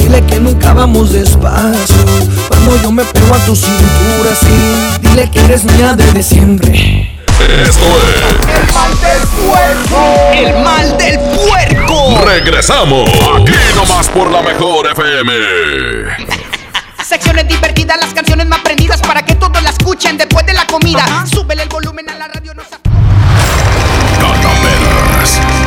Dile 0.00 0.24
que 0.26 0.40
nunca 0.40 0.72
vamos 0.72 1.12
despacio. 1.12 1.96
Cuando 2.48 2.82
yo 2.82 2.90
me 2.90 3.04
pego 3.04 3.34
a 3.34 3.38
tu 3.38 3.54
cintura, 3.54 4.34
sí. 4.34 4.98
Dile 5.00 5.30
que 5.30 5.40
eres 5.40 5.64
mía 5.64 5.94
desde 5.94 6.22
siempre. 6.22 7.16
Esto 7.40 7.84
es 7.96 8.58
El 8.58 8.74
mal 8.74 9.00
del 9.00 9.28
puerco. 9.28 10.32
El 10.32 10.64
mal 10.64 10.98
del 10.98 11.18
puerco. 11.20 12.24
Regresamos 12.24 13.08
aquí 13.10 13.52
nomás 13.76 14.08
por 14.08 14.30
la 14.30 14.42
mejor 14.42 14.86
FM. 14.88 15.32
Secciones 17.06 17.48
divertidas, 17.48 17.98
las 18.00 18.12
canciones 18.12 18.46
más 18.46 18.60
prendidas 18.60 19.00
para 19.00 19.22
que 19.22 19.34
todos 19.34 19.62
la 19.62 19.70
escuchen 19.70 20.16
después 20.16 20.46
de 20.46 20.54
la 20.54 20.66
comida. 20.66 21.24
Súbele 21.26 21.62
el 21.62 21.68
volumen 21.68 22.08
a 22.10 22.14
la 22.16 22.28
radio. 22.28 22.54
No 22.54 22.62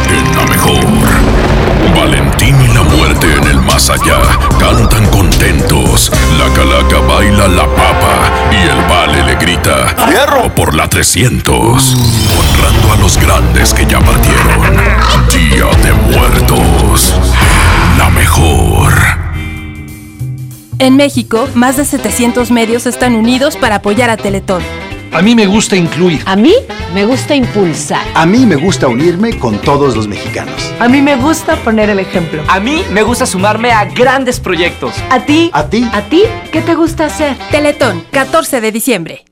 en 0.09 0.37
la 0.37 0.45
mejor. 0.45 0.85
Valentín 1.95 2.61
y 2.61 2.67
la 2.73 2.83
muerte 2.83 3.27
en 3.33 3.43
el 3.47 3.52
más 3.73 3.89
allá 3.89 4.19
cantan 4.59 5.03
contentos. 5.07 6.11
La 6.37 6.47
calaca 6.53 6.99
baila 7.07 7.47
la 7.47 7.65
papa 7.65 8.31
y 8.51 8.69
el 8.69 8.81
vale 8.87 9.23
le 9.23 9.35
grita 9.35 9.95
¡Fierro! 10.07 10.53
por 10.53 10.75
la 10.75 10.87
300. 10.87 11.95
Honrando 12.37 12.93
a 12.93 12.97
los 12.97 13.17
grandes 13.17 13.73
que 13.73 13.87
ya 13.87 13.99
partieron. 13.99 14.77
Día 15.31 15.65
de 15.81 15.93
muertos. 15.93 17.15
La 17.97 18.11
mejor. 18.11 18.93
En 20.77 20.95
México, 20.95 21.49
más 21.55 21.77
de 21.77 21.85
700 21.85 22.51
medios 22.51 22.85
están 22.85 23.15
unidos 23.15 23.57
para 23.57 23.77
apoyar 23.77 24.11
a 24.11 24.17
Teletón. 24.17 24.61
A 25.13 25.21
mí 25.21 25.35
me 25.35 25.45
gusta 25.45 25.75
incluir. 25.75 26.23
A 26.25 26.35
mí 26.35 26.55
me 26.91 27.05
gusta 27.05 27.35
impulsar. 27.35 28.03
A 28.15 28.25
mí 28.25 28.47
me 28.47 28.55
gusta 28.55 28.87
unirme 28.87 29.37
con 29.37 29.59
todos 29.61 29.95
los 29.95 30.07
mexicanos. 30.07 30.73
A 30.79 30.89
mí 30.89 31.03
me 31.03 31.15
gusta 31.17 31.55
poner 31.57 31.91
el 31.91 31.99
ejemplo. 31.99 32.41
A 32.47 32.59
mí 32.59 32.83
me 32.91 33.03
gusta 33.03 33.27
sumarme 33.27 33.71
a 33.71 33.85
grandes 33.85 34.39
proyectos. 34.39 34.95
¿A 35.11 35.19
ti? 35.19 35.51
¿A 35.53 35.69
ti? 35.69 35.87
¿A 35.93 36.01
ti? 36.01 36.23
¿Qué 36.51 36.61
te 36.61 36.73
gusta 36.73 37.05
hacer? 37.05 37.37
Teletón, 37.51 38.03
14 38.11 38.59
de 38.59 38.71
diciembre. 38.71 39.25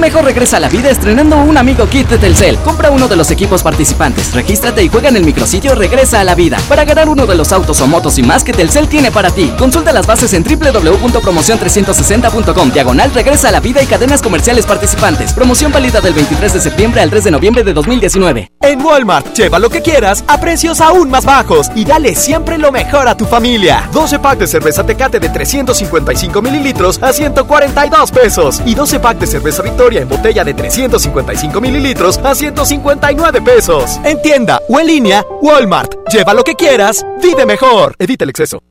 Mejor 0.00 0.24
regresa 0.24 0.56
a 0.56 0.60
la 0.60 0.70
vida 0.70 0.88
estrenando 0.88 1.36
un 1.36 1.58
amigo 1.58 1.86
kit 1.86 2.08
de 2.08 2.16
Telcel. 2.16 2.56
Compra 2.64 2.90
uno 2.90 3.06
de 3.06 3.16
los 3.16 3.30
equipos 3.30 3.62
participantes, 3.62 4.32
regístrate 4.32 4.82
y 4.82 4.88
juega 4.88 5.10
en 5.10 5.16
el 5.16 5.24
micrositio 5.24 5.74
Regresa 5.74 6.20
a 6.20 6.24
la 6.24 6.34
vida 6.34 6.56
para 6.70 6.86
ganar 6.86 7.10
uno 7.10 7.26
de 7.26 7.34
los 7.34 7.52
autos 7.52 7.82
o 7.82 7.86
motos 7.86 8.16
y 8.16 8.22
más 8.22 8.42
que 8.42 8.54
Telcel 8.54 8.88
tiene 8.88 9.10
para 9.10 9.30
ti. 9.30 9.52
Consulta 9.58 9.92
las 9.92 10.06
bases 10.06 10.32
en 10.32 10.42
www.promocion360.com. 10.42 12.72
Diagonal 12.72 13.12
Regresa 13.12 13.50
a 13.50 13.52
la 13.52 13.60
vida 13.60 13.82
y 13.82 13.86
cadenas 13.86 14.22
comerciales 14.22 14.64
participantes. 14.64 15.34
Promoción 15.34 15.70
válida 15.70 16.00
del 16.00 16.14
23 16.14 16.54
de 16.54 16.60
septiembre 16.60 17.02
al 17.02 17.10
3 17.10 17.24
de 17.24 17.30
noviembre 17.30 17.62
de 17.62 17.74
2019. 17.74 18.52
En 18.62 18.82
Walmart, 18.82 19.34
lleva 19.34 19.58
lo 19.58 19.68
que 19.68 19.82
quieras 19.82 20.24
a 20.28 20.40
precios 20.40 20.80
aún 20.80 21.10
más 21.10 21.26
bajos 21.26 21.70
y 21.74 21.84
dale 21.84 22.14
siempre 22.14 22.56
lo 22.56 22.72
mejor 22.72 23.06
a 23.06 23.18
tu 23.18 23.26
familia. 23.26 23.86
12 23.92 24.18
pack 24.18 24.38
de 24.38 24.46
cerveza 24.46 24.82
Tecate 24.82 25.20
de 25.20 25.28
355 25.28 26.40
mililitros 26.40 26.98
a 27.02 27.12
142 27.12 28.10
pesos 28.10 28.62
y 28.64 28.74
12 28.74 28.98
pack 28.98 29.18
de 29.18 29.26
cerveza 29.26 29.62
Victoria 29.62 29.89
en 29.98 30.08
botella 30.08 30.44
de 30.44 30.54
355 30.54 31.60
mililitros 31.60 32.18
a 32.18 32.34
159 32.34 33.42
pesos. 33.42 34.00
En 34.04 34.20
tienda 34.22 34.60
o 34.68 34.78
en 34.78 34.86
línea, 34.86 35.24
Walmart. 35.42 35.94
Lleva 36.12 36.34
lo 36.34 36.44
que 36.44 36.54
quieras, 36.54 37.04
vive 37.22 37.46
mejor. 37.46 37.94
Evita 37.98 38.24
el 38.24 38.30
exceso. 38.30 38.62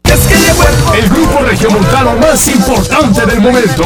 El 0.95 1.09
grupo 1.09 1.39
regiomontano 1.45 2.15
más 2.15 2.47
importante 2.47 3.25
del 3.25 3.39
momento. 3.39 3.83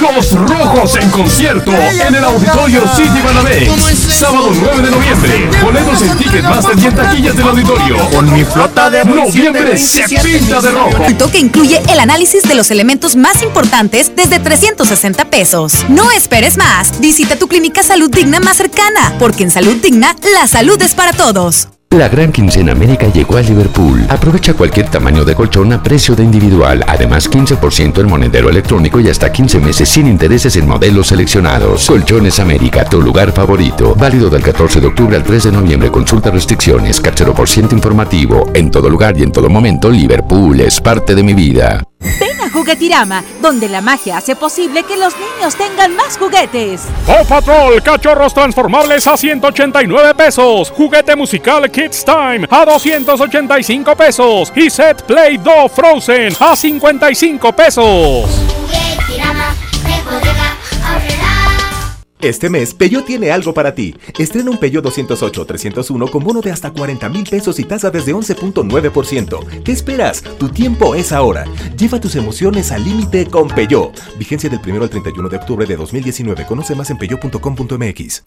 Los 0.00 0.32
Rojos 0.32 0.96
en 0.96 1.10
concierto 1.10 1.72
en 1.72 2.14
el 2.14 2.24
Auditorio 2.24 2.82
City 2.96 3.20
Banamex. 3.24 3.98
Sábado 4.18 4.50
9 4.52 4.82
de 4.82 4.90
noviembre. 4.90 5.50
Boletos 5.62 6.02
en 6.02 6.16
Ticketmaster 6.16 6.78
y 6.78 6.86
en 6.86 6.94
taquillas 6.94 7.36
del 7.36 7.48
auditorio. 7.48 7.96
Con 8.10 8.32
mi 8.32 8.44
flota 8.44 8.88
de 8.88 9.04
Noviembre 9.04 9.76
se 9.76 10.04
pinta 10.08 10.60
de 10.60 10.70
rojo. 10.70 11.30
que 11.30 11.38
incluye 11.38 11.82
el 11.88 11.98
análisis 11.98 12.42
de 12.44 12.54
los 12.54 12.70
elementos 12.70 13.16
más 13.16 13.42
importantes 13.42 14.12
desde 14.14 14.38
360 14.38 15.24
pesos. 15.26 15.84
No 15.88 16.10
esperes 16.12 16.41
más. 16.56 17.00
Visita 17.00 17.36
tu 17.36 17.46
clínica 17.46 17.82
Salud 17.82 18.10
Digna 18.10 18.40
más 18.40 18.56
cercana, 18.56 19.14
porque 19.18 19.44
en 19.44 19.50
Salud 19.50 19.76
Digna 19.76 20.16
la 20.34 20.46
salud 20.48 20.80
es 20.82 20.94
para 20.94 21.12
todos. 21.12 21.68
La 21.90 22.08
gran 22.08 22.32
quincena 22.32 22.72
América 22.72 23.06
llegó 23.12 23.36
a 23.36 23.42
Liverpool. 23.42 24.06
Aprovecha 24.08 24.54
cualquier 24.54 24.88
tamaño 24.88 25.24
de 25.24 25.34
colchón 25.34 25.72
a 25.74 25.82
precio 25.82 26.16
de 26.16 26.24
individual. 26.24 26.82
Además, 26.88 27.30
15% 27.30 28.00
en 28.00 28.08
monedero 28.08 28.48
electrónico 28.48 28.98
y 28.98 29.08
hasta 29.10 29.30
15 29.30 29.60
meses 29.60 29.90
sin 29.90 30.06
intereses 30.08 30.56
en 30.56 30.66
modelos 30.66 31.08
seleccionados. 31.08 31.86
Colchones 31.86 32.40
América, 32.40 32.86
tu 32.86 33.02
lugar 33.02 33.32
favorito. 33.32 33.94
Válido 33.94 34.30
del 34.30 34.42
14 34.42 34.80
de 34.80 34.86
octubre 34.86 35.16
al 35.16 35.22
3 35.22 35.44
de 35.44 35.52
noviembre. 35.52 35.90
Consulta 35.90 36.30
restricciones. 36.30 36.98
Cachero 36.98 37.34
por 37.34 37.48
ciento 37.48 37.74
informativo. 37.74 38.50
En 38.54 38.70
todo 38.70 38.88
lugar 38.88 39.16
y 39.18 39.22
en 39.22 39.30
todo 39.30 39.50
momento, 39.50 39.90
Liverpool 39.90 40.60
es 40.60 40.80
parte 40.80 41.14
de 41.14 41.22
mi 41.22 41.34
vida. 41.34 41.82
Ven 42.02 42.40
a 42.40 42.50
Juguetirama, 42.50 43.24
donde 43.40 43.68
la 43.68 43.80
magia 43.80 44.18
hace 44.18 44.36
posible 44.36 44.82
que 44.82 44.96
los 44.96 45.14
niños 45.14 45.54
tengan 45.56 45.94
más 45.96 46.18
juguetes. 46.18 46.82
Paw 47.06 47.24
Patrol, 47.26 47.82
cachorros 47.82 48.34
transformables 48.34 49.06
a 49.06 49.16
189 49.16 50.14
pesos. 50.14 50.70
Juguete 50.70 51.16
musical 51.16 51.70
Kids 51.70 52.04
Time 52.04 52.46
a 52.50 52.64
285 52.64 53.96
pesos. 53.96 54.52
Y 54.54 54.70
set 54.70 55.02
Play 55.02 55.38
Doh 55.38 55.68
Frozen 55.68 56.34
a 56.40 56.56
55 56.56 57.52
pesos. 57.52 58.51
Este 62.22 62.48
mes, 62.48 62.72
Peyo 62.72 63.02
tiene 63.02 63.32
algo 63.32 63.52
para 63.52 63.74
ti. 63.74 63.96
Estrena 64.16 64.48
un 64.48 64.56
Peyo 64.56 64.80
208-301 64.80 66.08
con 66.08 66.22
bono 66.22 66.40
de 66.40 66.52
hasta 66.52 66.70
40 66.70 67.08
mil 67.08 67.28
pesos 67.28 67.58
y 67.58 67.64
tasa 67.64 67.90
desde 67.90 68.14
11.9%. 68.14 69.62
¿Qué 69.64 69.72
esperas? 69.72 70.22
Tu 70.38 70.48
tiempo 70.48 70.94
es 70.94 71.10
ahora. 71.10 71.46
Lleva 71.76 72.00
tus 72.00 72.14
emociones 72.14 72.70
al 72.70 72.84
límite 72.84 73.26
con 73.26 73.48
Peyo. 73.48 73.90
Vigencia 74.20 74.48
del 74.48 74.60
1 74.64 74.84
al 74.84 74.90
31 74.90 75.28
de 75.28 75.36
octubre 75.36 75.66
de 75.66 75.74
2019. 75.74 76.46
Conoce 76.46 76.76
más 76.76 76.90
en 76.90 76.98
peyo.com.mx. 76.98 78.22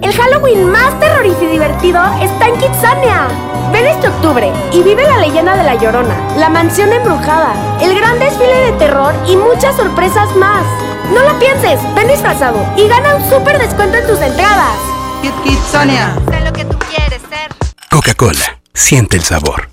El 0.00 0.12
Halloween 0.14 0.70
más 0.70 0.98
terrorífico 0.98 1.44
y 1.44 1.48
divertido 1.48 2.00
está 2.22 2.48
en 2.48 2.54
Kitsania. 2.54 3.28
Ven 3.70 3.86
este 3.86 4.08
octubre 4.08 4.50
y 4.72 4.82
vive 4.82 5.02
la 5.02 5.18
leyenda 5.18 5.56
de 5.56 5.62
la 5.62 5.74
Llorona, 5.74 6.36
la 6.38 6.48
mansión 6.48 6.90
embrujada, 6.90 7.78
el 7.82 7.94
gran 7.94 8.18
desfile 8.18 8.72
de 8.72 8.72
terror 8.78 9.14
y 9.28 9.36
muchas 9.36 9.76
sorpresas 9.76 10.34
más. 10.36 10.64
No 11.10 11.22
lo 11.22 11.38
pienses, 11.38 11.80
ven 11.94 12.08
disfrazado 12.08 12.64
y 12.76 12.88
gana 12.88 13.16
un 13.16 13.28
súper 13.28 13.58
descuento 13.58 13.98
en 13.98 14.06
tus 14.06 14.20
entradas. 14.20 14.76
Kit 15.22 15.34
Kitsania. 15.42 16.14
Sé 16.30 16.40
lo 16.40 16.52
que 16.52 16.64
tú 16.64 16.78
quieres 16.78 17.20
ser. 17.22 17.50
Coca-Cola, 17.90 18.58
siente 18.74 19.16
el 19.16 19.22
sabor. 19.22 19.68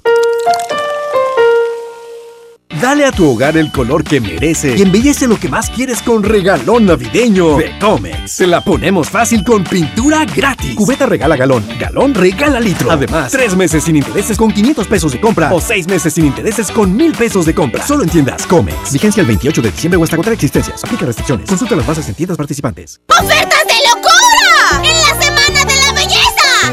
Dale 2.82 3.06
a 3.06 3.12
tu 3.12 3.30
hogar 3.30 3.58
el 3.58 3.72
color 3.74 4.06
que 4.06 4.22
merece 4.22 4.78
y 4.78 4.82
embellece 4.82 5.28
lo 5.28 5.38
que 5.38 5.50
más 5.50 5.70
quieres 5.70 6.02
con 6.02 6.24
regalón 6.24 6.86
navideño 6.86 7.58
de 7.58 7.78
Comex. 7.78 8.38
Te 8.38 8.48
la 8.48 8.64
ponemos 8.64 9.10
fácil 9.10 9.44
con 9.44 9.66
pintura 9.66 10.24
gratis. 10.24 10.76
Cubeta 10.76 11.06
regala 11.06 11.36
galón, 11.36 11.66
galón 11.78 12.14
regala 12.14 12.62
litro. 12.62 12.90
Además, 12.90 13.34
tres 13.34 13.54
meses 13.54 13.84
sin 13.84 13.98
intereses 13.98 14.38
con 14.38 14.52
500 14.52 14.88
pesos 14.88 15.12
de 15.12 15.20
compra 15.20 15.54
o 15.54 15.60
seis 15.60 15.88
meses 15.88 16.14
sin 16.14 16.26
intereses 16.26 16.72
con 16.72 16.96
1000 16.96 17.12
pesos 17.14 17.46
de 17.46 17.54
compra. 17.54 17.86
Solo 17.86 18.04
en 18.04 18.10
tiendas 18.10 18.48
Comex. 18.48 18.94
Vigencia 18.94 19.20
el 19.22 19.28
28 19.28 19.62
de 19.62 19.72
diciembre 19.72 19.98
o 19.98 20.04
hasta 20.06 20.16
contra 20.16 20.34
existencias. 20.34 20.82
Aplica 20.82 21.06
restricciones. 21.06 21.50
Consulta 21.50 21.76
las 21.76 21.86
bases 21.86 22.08
en 22.08 22.16
tiendas 22.16 22.38
participantes. 22.38 23.02
¡Ofertas 23.10 23.59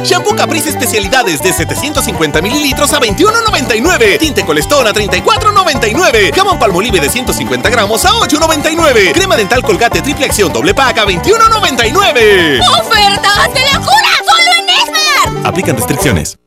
Shampoo 0.07 0.37
Caprice 0.37 0.69
especialidades 0.69 1.43
de 1.43 1.53
750 1.53 2.41
mililitros 2.41 2.93
a 2.93 3.01
21.99. 3.01 4.19
Tinte 4.19 4.45
Colestón 4.45 4.87
a 4.87 4.93
34.99. 4.93 6.33
Jamón 6.35 6.59
Palmolive 6.59 7.01
de 7.01 7.11
150 7.11 7.69
gramos 7.69 8.05
a 8.05 8.11
8.99. 8.11 9.13
Crema 9.13 9.37
dental 9.37 9.63
Colgate 9.63 10.03
triple 10.03 10.27
acción 10.27 10.53
doble 10.53 10.75
pack 10.75 10.99
a 10.99 11.07
21.99. 11.07 12.61
¡Ofertas 12.81 13.55
de 13.55 13.61
locura! 13.73 14.11
¡Solo 14.25 14.51
en 14.59 14.69
Esmar! 14.71 15.47
Aplican 15.47 15.77
restricciones. 15.77 16.39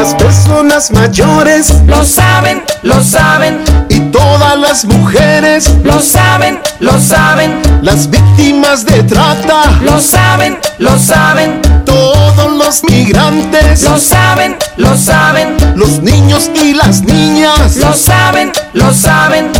Las 0.00 0.14
personas 0.14 0.90
mayores 0.92 1.74
lo 1.86 2.02
saben, 2.02 2.62
lo 2.82 3.04
saben. 3.04 3.60
Y 3.90 4.00
todas 4.10 4.58
las 4.58 4.86
mujeres 4.86 5.70
lo 5.84 6.00
saben, 6.00 6.58
lo 6.78 6.98
saben. 6.98 7.60
Las 7.82 8.08
víctimas 8.08 8.86
de 8.86 9.02
trata 9.02 9.78
lo 9.82 10.00
saben, 10.00 10.58
lo 10.78 10.98
saben. 10.98 11.60
Todos 11.84 12.50
los 12.50 12.82
migrantes 12.84 13.82
lo 13.82 13.98
saben, 13.98 14.56
lo 14.78 14.96
saben. 14.96 15.54
Los 15.76 16.00
niños 16.00 16.50
y 16.54 16.72
las 16.72 17.02
niñas 17.02 17.76
lo 17.76 17.92
saben, 17.92 18.52
lo 18.72 18.94
saben. 18.94 19.50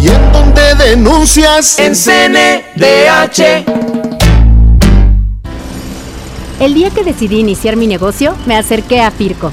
¿Y 0.00 0.08
en 0.08 0.32
dónde 0.32 0.76
denuncias? 0.76 1.78
En 1.78 1.94
CNDH. 1.94 3.66
El 6.58 6.72
día 6.72 6.88
que 6.88 7.04
decidí 7.04 7.38
iniciar 7.38 7.76
mi 7.76 7.86
negocio, 7.86 8.34
me 8.46 8.56
acerqué 8.56 9.02
a 9.02 9.10
Firco 9.10 9.52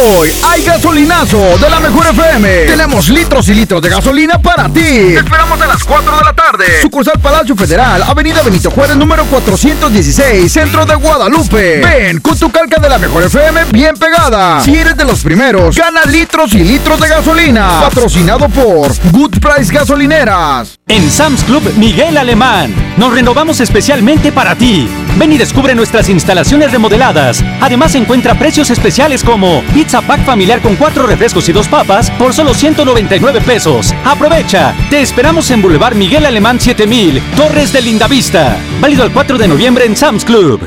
Hoy 0.00 0.30
hay 0.46 0.62
gasolinazo 0.62 1.58
de 1.58 1.68
la 1.68 1.80
mejor 1.80 2.06
FM. 2.06 2.66
Tenemos 2.66 3.08
litros 3.08 3.48
y 3.48 3.54
litros 3.54 3.82
de 3.82 3.88
gasolina 3.88 4.40
para 4.40 4.68
ti. 4.68 4.80
Te 4.80 5.16
esperamos 5.16 5.60
a 5.60 5.66
las 5.66 5.82
4 5.82 6.18
de 6.18 6.24
la 6.24 6.32
tarde. 6.32 6.66
Sucursal 6.82 7.18
Palacio 7.18 7.56
Federal, 7.56 8.04
Avenida 8.04 8.42
Benito 8.42 8.70
Juárez, 8.70 8.96
número 8.96 9.24
416, 9.24 10.52
centro 10.52 10.86
de 10.86 10.94
Guadalupe. 10.94 11.80
Ven 11.80 12.20
con 12.20 12.38
tu 12.38 12.48
calca 12.48 12.80
de 12.80 12.88
la 12.88 12.98
mejor 12.98 13.24
FM 13.24 13.64
bien 13.72 13.96
pegada. 13.96 14.60
Si 14.60 14.76
eres 14.76 14.96
de 14.96 15.04
los 15.04 15.20
primeros, 15.20 15.74
gana 15.76 16.04
litros 16.04 16.52
y 16.52 16.62
litros 16.62 17.00
de 17.00 17.08
gasolina. 17.08 17.80
Patrocinado 17.80 18.48
por 18.50 18.92
Good 19.10 19.38
Price 19.40 19.72
Gasolineras. 19.72 20.78
En 20.86 21.10
Sam's 21.10 21.42
Club 21.42 21.74
Miguel 21.76 22.16
Alemán, 22.16 22.72
nos 22.96 23.12
renovamos 23.12 23.60
especialmente 23.60 24.30
para 24.30 24.54
ti. 24.54 24.88
Ven 25.16 25.32
y 25.32 25.38
descubre 25.38 25.74
nuestras 25.74 26.08
instalaciones 26.08 26.70
remodeladas. 26.70 27.42
Además 27.60 27.96
encuentra 27.96 28.38
precios 28.38 28.70
especiales 28.70 29.24
como 29.24 29.62
pizza 29.88 30.02
pack 30.02 30.22
familiar 30.26 30.60
con 30.60 30.76
cuatro 30.76 31.06
refrescos 31.06 31.48
y 31.48 31.52
dos 31.52 31.66
papas 31.66 32.10
por 32.10 32.34
solo 32.34 32.52
199 32.52 33.40
pesos. 33.40 33.94
Aprovecha. 34.04 34.74
Te 34.90 35.00
esperamos 35.00 35.50
en 35.50 35.62
Boulevard 35.62 35.94
Miguel 35.94 36.26
Alemán 36.26 36.60
7000, 36.60 37.22
Torres 37.34 37.72
de 37.72 37.80
Lindavista. 37.80 38.58
Válido 38.82 39.04
el 39.04 39.12
4 39.12 39.38
de 39.38 39.48
noviembre 39.48 39.86
en 39.86 39.96
Sam's 39.96 40.26
Club. 40.26 40.60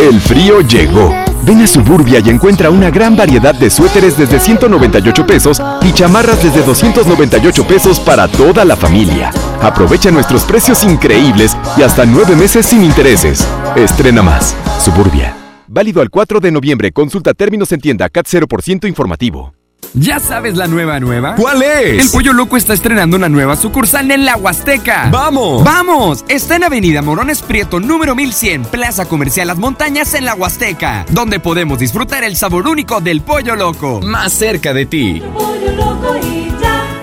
El 0.00 0.20
frío 0.20 0.60
llegó. 0.60 1.12
Ven 1.42 1.60
a 1.62 1.66
Suburbia 1.66 2.20
y 2.24 2.30
encuentra 2.30 2.70
una 2.70 2.92
gran 2.92 3.16
variedad 3.16 3.52
de 3.52 3.68
suéteres 3.68 4.16
desde 4.16 4.38
198 4.38 5.26
pesos 5.26 5.60
y 5.82 5.92
chamarras 5.92 6.40
desde 6.40 6.62
298 6.62 7.66
pesos 7.66 7.98
para 7.98 8.28
toda 8.28 8.64
la 8.64 8.76
familia. 8.76 9.32
Aprovecha 9.60 10.12
nuestros 10.12 10.44
precios 10.44 10.84
increíbles 10.84 11.56
y 11.76 11.82
hasta 11.82 12.06
nueve 12.06 12.36
meses 12.36 12.64
sin 12.64 12.84
intereses. 12.84 13.44
Estrena 13.74 14.22
más. 14.22 14.54
Suburbia. 14.78 15.39
Válido 15.72 16.02
al 16.02 16.10
4 16.10 16.40
de 16.40 16.50
noviembre. 16.50 16.90
Consulta 16.90 17.32
términos 17.32 17.70
en 17.70 17.80
tienda 17.80 18.08
CAT 18.08 18.26
0% 18.26 18.88
informativo. 18.88 19.54
¿Ya 19.94 20.18
sabes 20.18 20.56
la 20.56 20.66
nueva 20.66 20.98
nueva? 20.98 21.36
¿Cuál 21.36 21.62
es? 21.62 22.06
El 22.06 22.10
Pollo 22.10 22.32
Loco 22.32 22.56
está 22.56 22.74
estrenando 22.74 23.16
una 23.16 23.28
nueva 23.28 23.54
sucursal 23.54 24.10
en 24.10 24.24
la 24.24 24.36
Huasteca. 24.36 25.08
¡Vamos! 25.12 25.62
¡Vamos! 25.62 26.24
Está 26.28 26.56
en 26.56 26.64
Avenida 26.64 27.02
Morones 27.02 27.42
Prieto, 27.42 27.78
número 27.78 28.16
1100, 28.16 28.64
Plaza 28.64 29.04
Comercial 29.06 29.46
Las 29.46 29.58
Montañas 29.58 30.12
en 30.14 30.24
la 30.24 30.34
Huasteca, 30.34 31.06
donde 31.10 31.38
podemos 31.38 31.78
disfrutar 31.78 32.24
el 32.24 32.34
sabor 32.34 32.66
único 32.66 33.00
del 33.00 33.20
Pollo 33.20 33.54
Loco. 33.54 34.00
Más 34.00 34.32
cerca 34.32 34.74
de 34.74 34.86
ti. 34.86 35.22
Pollo 35.32 35.70
Loco 35.76 36.16
y 36.20 36.48
ya. 36.60 37.00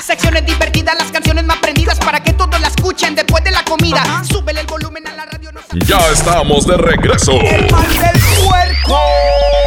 Secciones 0.00 0.46
divertidas, 0.46 0.96
las 0.98 1.12
canciones 1.12 1.44
más 1.44 1.58
prendidas 1.58 1.98
para 1.98 2.22
que 2.22 2.32
todos 2.32 2.58
la 2.60 2.68
escuchen 2.68 3.14
después 3.14 3.44
de 3.44 3.51
comida. 3.76 4.22
Súbele 4.30 4.60
el 4.60 4.66
volumen 4.66 5.06
a 5.06 5.14
la 5.14 5.24
radio. 5.26 5.50
No 5.52 5.60
se... 5.62 5.78
Ya 5.86 5.98
estamos 6.12 6.66
de 6.66 6.76
regreso. 6.76 7.32
El 7.32 7.70
mal 7.70 7.88
del 7.88 8.20
puerco. 8.44 8.98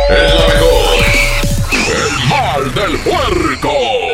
El 0.09 0.37
mejor. 0.53 1.05
El 1.71 2.29
mal 2.29 2.75
del 2.75 2.99
puerco. 2.99 4.04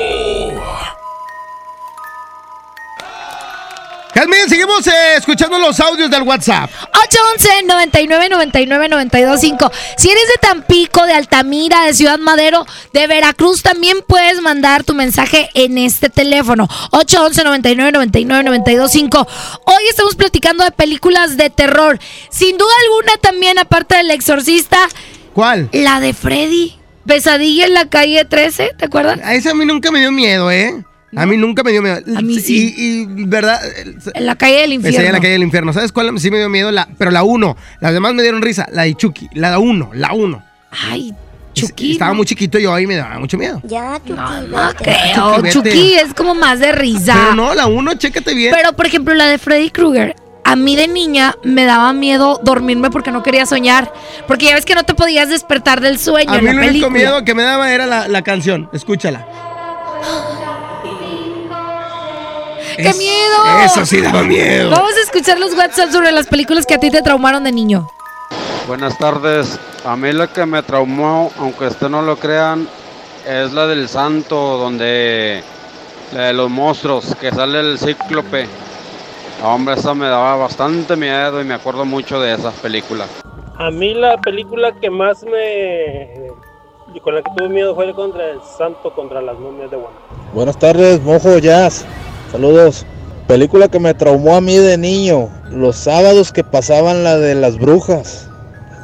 Carmen, 4.13 4.50
seguimos 4.50 4.86
eh, 4.88 5.15
escuchando 5.17 5.58
los 5.58 5.80
audios 5.80 6.12
del 6.12 6.24
WhatsApp. 6.24 6.69
811 7.06 7.63
99 7.65 8.30
99 8.30 8.89
925. 8.89 9.71
Si 9.97 10.10
eres 10.10 10.28
de 10.28 10.47
Tampico, 10.47 11.06
de 11.06 11.13
Altamira, 11.13 11.86
de 11.86 11.93
Ciudad 11.93 12.19
Madero, 12.19 12.65
de 12.91 13.08
Veracruz, 13.08 13.63
también 13.63 14.00
puedes 14.06 14.41
mandar 14.41 14.84
tu 14.84 14.93
mensaje 14.93 15.50
en 15.54 15.78
este 15.78 16.10
teléfono. 16.10 16.67
811 16.91 17.43
99 17.43 17.91
99 17.93 18.43
925. 18.43 19.28
Hoy 19.65 19.84
estamos 19.89 20.15
platicando 20.15 20.65
de 20.65 20.71
películas 20.71 21.38
de 21.38 21.50
terror. 21.50 21.97
Sin 22.30 22.58
duda 22.58 22.74
alguna 22.84 23.17
también, 23.21 23.60
aparte 23.60 23.95
del 23.95 24.12
exorcista. 24.12 24.78
¿Cuál? 25.34 25.69
La 25.71 26.02
de 26.02 26.13
Freddy. 26.13 26.78
Pesadilla 27.06 27.65
en 27.65 27.74
la 27.74 27.89
calle 27.89 28.26
13, 28.26 28.74
¿te 28.78 28.86
acuerdas? 28.86 29.19
A 29.24 29.34
esa 29.34 29.52
a 29.52 29.54
mí 29.56 29.65
nunca 29.65 29.89
me 29.89 30.00
dio 30.00 30.12
miedo, 30.12 30.52
¿eh? 30.52 30.84
A 31.15 31.26
mí 31.26 31.36
nunca 31.36 31.63
me 31.63 31.71
dio 31.71 31.82
miedo. 31.82 31.97
A 32.15 32.21
mí 32.21 32.39
sí. 32.39 32.74
Y, 32.78 33.21
y, 33.21 33.26
¿verdad? 33.26 33.60
En 34.13 34.26
la 34.26 34.36
calle 34.36 34.62
del 34.62 34.74
infierno. 34.74 35.00
Esa 35.00 35.08
en 35.08 35.13
la 35.13 35.19
calle 35.19 35.34
del 35.34 35.43
infierno. 35.43 35.74
¿Sabes 35.74 35.91
cuál 35.91 36.17
sí 36.19 36.32
me 36.32 36.38
dio 36.38 36.50
miedo? 36.50 36.71
La, 36.71 36.88
pero 36.97 37.12
la 37.12 37.24
1. 37.24 37.58
Las 37.82 37.93
demás 37.93 38.13
me 38.13 38.21
dieron 38.21 38.41
risa. 38.41 38.67
La 38.71 38.84
de 38.84 38.95
Chucky. 38.95 39.30
La 39.34 39.60
1. 39.60 39.91
La 39.93 40.13
1. 40.13 40.43
Ay, 40.71 41.13
Chucky. 41.54 41.93
Estaba 41.93 42.13
muy 42.13 42.26
chiquito 42.26 42.58
yo 42.60 42.74
ahí 42.74 42.88
me 42.88 42.95
daba 42.95 43.19
mucho 43.19 43.38
miedo. 43.38 43.62
Ya, 43.65 44.00
Chucky. 44.00 44.13
No, 44.13 44.41
no 44.41 44.74
creo. 44.76 45.36
Chucky, 45.38 45.50
Chucky 45.50 45.93
es 45.95 46.13
como 46.13 46.34
más 46.34 46.60
de 46.60 46.71
risa. 46.71 47.13
Pero 47.13 47.36
no, 47.36 47.54
la 47.54 47.67
1, 47.67 47.93
chécate 47.95 48.34
bien. 48.34 48.54
Pero, 48.56 48.74
por 48.74 48.86
ejemplo, 48.86 49.13
la 49.13 49.28
de 49.28 49.38
Freddy 49.38 49.69
Krueger. 49.69 50.15
A 50.43 50.56
mí 50.56 50.76
de 50.76 50.88
niña 50.88 51.36
me 51.43 51.65
daba 51.65 51.93
miedo 51.93 52.39
dormirme 52.43 52.89
porque 52.89 53.12
no 53.12 53.21
quería 53.21 53.45
soñar. 53.45 53.93
Porque 54.28 54.45
ya 54.45 54.56
ves 54.56 54.65
que 54.65 54.76
no 54.76 54.84
te 54.84 54.95
podías 54.95 55.30
despertar 55.30 55.82
del 55.82 56.00
sueño. 56.00 56.32
A 56.32 56.38
en 56.38 56.45
mí 56.45 56.54
la 56.54 56.63
el 56.63 56.69
único 56.69 56.89
miedo 56.89 57.24
que 57.26 57.36
me 57.36 57.43
daba 57.43 57.71
era 57.74 57.86
la, 57.86 58.08
la 58.08 58.21
canción. 58.21 58.69
Escúchala. 58.71 59.28
¡Qué 62.75 62.89
Es- 62.89 62.97
miedo! 62.97 63.63
Eso 63.65 63.86
sí 63.86 64.01
daba 64.01 64.23
miedo. 64.23 64.69
Vamos 64.69 64.93
a 64.97 65.01
escuchar 65.01 65.39
los 65.39 65.53
WhatsApp 65.55 65.91
sobre 65.91 66.12
las 66.12 66.27
películas 66.27 66.65
que 66.65 66.75
a 66.75 66.79
ti 66.79 66.89
te 66.91 67.01
traumaron 67.01 67.43
de 67.43 67.51
niño. 67.51 67.89
Buenas 68.67 68.97
tardes. 68.97 69.60
A 69.86 69.95
mí 69.95 70.12
la 70.13 70.27
que 70.27 70.45
me 70.45 70.62
traumó, 70.63 71.31
aunque 71.39 71.65
usted 71.67 71.89
no 71.89 72.01
lo 72.01 72.17
crean, 72.17 72.67
es 73.27 73.51
la 73.51 73.67
del 73.67 73.89
santo, 73.89 74.36
donde 74.57 75.43
la 76.13 76.23
de 76.27 76.34
los 76.34 76.49
monstruos, 76.49 77.15
que 77.19 77.31
sale 77.31 77.60
el 77.60 77.79
cíclope. 77.79 78.47
Hombre, 79.43 79.73
esa 79.75 79.93
me 79.95 80.07
daba 80.07 80.36
bastante 80.36 80.95
miedo 80.95 81.41
y 81.41 81.43
me 81.43 81.55
acuerdo 81.55 81.84
mucho 81.86 82.19
de 82.21 82.34
esas 82.34 82.53
películas. 82.55 83.07
A 83.57 83.71
mí 83.71 83.93
la 83.93 84.17
película 84.17 84.71
que 84.73 84.89
más 84.89 85.23
me... 85.23 86.29
y 86.93 86.99
con 86.99 87.15
la 87.15 87.21
que 87.23 87.31
tuve 87.36 87.49
miedo 87.49 87.73
fue 87.73 87.91
contra 87.93 88.29
el 88.29 88.39
santo, 88.57 88.93
contra 88.93 89.21
las 89.21 89.38
momias 89.39 89.71
de 89.71 89.77
Guam. 89.77 89.93
Buenas 90.34 90.57
tardes, 90.60 91.01
Mojo 91.01 91.38
Jazz. 91.39 91.86
Saludos. 92.31 92.85
Película 93.27 93.67
que 93.67 93.79
me 93.79 93.93
traumó 93.93 94.35
a 94.35 94.41
mí 94.41 94.57
de 94.57 94.77
niño. 94.77 95.29
Los 95.51 95.75
sábados 95.77 96.31
que 96.31 96.43
pasaban 96.43 97.03
la 97.03 97.17
de 97.17 97.35
las 97.35 97.57
brujas. 97.57 98.29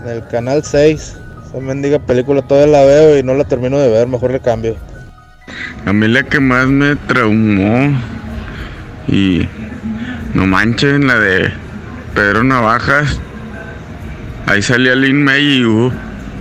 En 0.04 0.10
el 0.10 0.28
canal 0.28 0.64
6. 0.64 1.16
Esa 1.50 1.60
mendiga 1.60 2.00
película 2.00 2.42
todavía 2.42 2.72
la 2.80 2.86
veo 2.86 3.18
y 3.18 3.24
no 3.24 3.34
la 3.34 3.44
termino 3.46 3.78
de 3.80 3.90
ver. 3.90 4.08
Mejor 4.08 4.32
le 4.32 4.40
cambio. 4.40 4.76
A 5.86 5.94
mí 5.94 6.08
la 6.08 6.24
que 6.24 6.40
más 6.40 6.68
me 6.68 6.96
traumó 6.96 7.98
y 9.08 9.48
no 10.34 10.46
manchen, 10.46 11.08
la 11.08 11.18
de 11.20 11.52
Pedro 12.14 12.44
Navajas. 12.44 13.20
Ahí 14.46 14.62
salía 14.62 14.96
Lin 14.96 15.24
May 15.24 15.44
y 15.60 15.66
uh, 15.66 15.92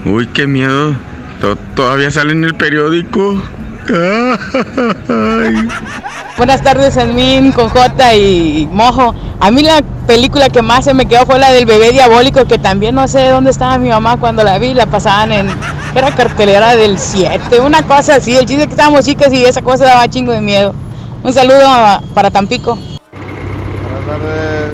uy, 0.05 0.27
qué 0.29 0.47
miedo. 0.47 0.95
To- 1.41 1.57
Todavía 1.75 2.11
sale 2.11 2.33
en 2.33 2.45
el 2.45 2.55
periódico. 2.55 3.41
Buenas 6.37 6.63
tardes, 6.63 6.97
Elmin, 6.97 7.53
con 7.53 7.69
J 7.69 8.15
y 8.15 8.69
Mojo. 8.73 9.15
A 9.39 9.51
mí 9.51 9.63
la 9.63 9.83
película 10.07 10.49
que 10.49 10.63
más 10.63 10.85
se 10.85 10.95
me 10.95 11.07
quedó 11.07 11.25
fue 11.25 11.39
la 11.39 11.53
del 11.53 11.67
bebé 11.67 11.93
diabólico, 11.93 12.45
que 12.47 12.59
también 12.59 12.97
no 12.97 13.07
sé 13.07 13.29
dónde 13.29 13.51
estaba 13.51 13.79
mi 13.79 13.91
mamá 13.91 14.17
cuando 14.17 14.43
la 14.43 14.59
vi. 14.59 14.75
La 14.75 14.87
pasaban 14.87 15.33
en. 15.33 15.49
Era 15.95 16.15
cartelera 16.15 16.75
del 16.75 16.99
7, 16.99 17.61
una 17.61 17.83
cosa 17.83 18.17
así. 18.17 18.37
El 18.37 18.47
chiste 18.47 18.67
que 18.67 18.73
estábamos 18.73 19.05
chicas 19.05 19.33
y 19.33 19.45
esa 19.45 19.63
cosa 19.63 19.85
daba 19.85 20.09
chingo 20.09 20.33
de 20.33 20.41
miedo. 20.41 20.75
Un 21.23 21.33
saludo 21.33 21.69
para 22.13 22.31
Tampico. 22.31 22.77
Buenas 22.77 24.07
tardes. 24.07 24.67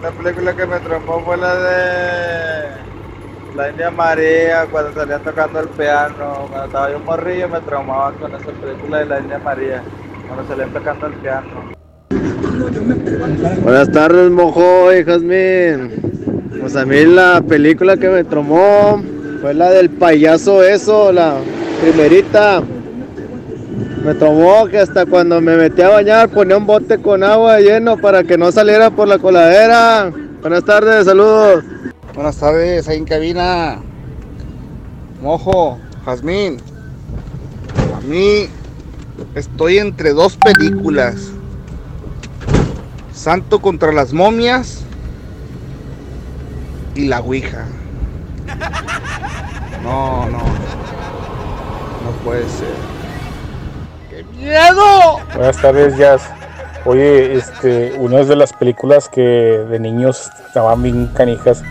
A 0.00 0.02
la 0.02 0.10
película 0.12 0.56
que 0.56 0.66
me 0.66 0.80
traumó 0.80 1.22
fue 1.24 1.36
la 1.36 1.54
de 1.54 2.89
la 3.60 3.70
India 3.70 3.90
María, 3.90 4.66
cuando 4.70 4.94
salía 4.94 5.18
tocando 5.18 5.60
el 5.60 5.68
piano. 5.68 6.46
Cuando 6.48 6.64
estaba 6.64 6.90
yo 6.90 6.98
morrillo 7.00 7.48
me 7.48 7.60
traumaba 7.60 8.12
con 8.12 8.34
esa 8.34 8.46
película 8.46 8.98
de 9.00 9.06
la 9.06 9.20
India 9.20 9.38
María, 9.38 9.82
cuando 10.26 10.48
salían 10.48 10.72
tocando 10.72 11.06
el 11.08 11.12
piano. 11.14 11.48
Buenas 13.62 13.92
tardes, 13.92 14.30
Mojo 14.30 14.94
y 14.94 15.04
Jazmín. 15.04 16.50
Pues 16.58 16.74
a 16.74 16.86
mí 16.86 17.04
la 17.04 17.42
película 17.46 17.98
que 17.98 18.08
me 18.08 18.24
traumó 18.24 19.02
fue 19.42 19.52
la 19.52 19.70
del 19.70 19.90
payaso 19.90 20.64
eso, 20.64 21.12
la 21.12 21.34
primerita. 21.82 22.62
Me 24.04 24.14
traumó 24.14 24.68
que 24.68 24.78
hasta 24.78 25.04
cuando 25.04 25.38
me 25.42 25.56
metí 25.56 25.82
a 25.82 25.90
bañar 25.90 26.30
ponía 26.30 26.56
un 26.56 26.64
bote 26.64 26.96
con 26.96 27.22
agua 27.22 27.60
lleno 27.60 27.98
para 27.98 28.24
que 28.24 28.38
no 28.38 28.50
saliera 28.50 28.88
por 28.88 29.06
la 29.06 29.18
coladera. 29.18 30.10
Buenas 30.40 30.64
tardes, 30.64 31.04
saludos. 31.04 31.62
Buenas 32.14 32.36
tardes, 32.36 32.88
ahí 32.88 32.98
en 32.98 33.04
cabina. 33.04 33.80
Mojo, 35.22 35.78
Jazmín, 36.04 36.58
a 37.96 38.00
mí 38.00 38.48
estoy 39.34 39.78
entre 39.78 40.12
dos 40.12 40.36
películas. 40.36 41.30
Santo 43.12 43.60
contra 43.60 43.92
las 43.92 44.12
momias 44.12 44.82
y 46.94 47.06
la 47.06 47.20
Ouija. 47.20 47.66
No, 49.82 50.26
no. 50.26 50.38
No 50.38 52.10
puede 52.24 52.48
ser. 52.48 52.74
¡Qué 54.08 54.24
miedo! 54.36 55.20
Buenas 55.34 55.60
tardes, 55.60 55.96
Jazz. 55.96 56.22
Oye, 56.86 57.34
este, 57.34 57.92
una 57.98 58.24
de 58.24 58.36
las 58.36 58.54
películas 58.54 59.08
que 59.08 59.20
de 59.20 59.78
niños 59.78 60.30
estaban 60.46 60.82
bien 60.82 61.08
canijas, 61.08 61.62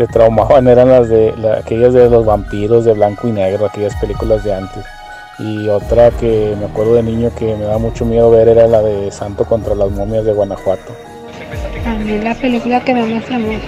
te 0.00 0.06
traumaban, 0.06 0.66
eran 0.66 0.88
las 0.88 1.10
de 1.10 1.34
la- 1.36 1.58
aquellas 1.58 1.92
de 1.92 2.08
los 2.08 2.24
vampiros 2.24 2.86
de 2.86 2.94
blanco 2.94 3.28
y 3.28 3.32
negro, 3.32 3.66
aquellas 3.66 3.94
películas 4.00 4.42
de 4.44 4.54
antes. 4.54 4.82
Y 5.38 5.68
otra 5.68 6.10
que 6.10 6.54
me 6.58 6.64
acuerdo 6.64 6.94
de 6.94 7.02
niño 7.02 7.30
que 7.38 7.54
me 7.54 7.64
da 7.66 7.76
mucho 7.76 8.06
miedo 8.06 8.30
ver 8.30 8.48
era 8.48 8.66
la 8.66 8.80
de 8.80 9.10
Santo 9.10 9.44
contra 9.44 9.74
las 9.74 9.90
momias 9.90 10.24
de 10.24 10.32
Guanajuato. 10.32 10.92
A 11.86 11.94
mí 11.96 12.18
la 12.18 12.34
película 12.34 12.80
que 12.80 12.94
más 12.94 13.08
me 13.08 13.20
llamó 13.20 13.58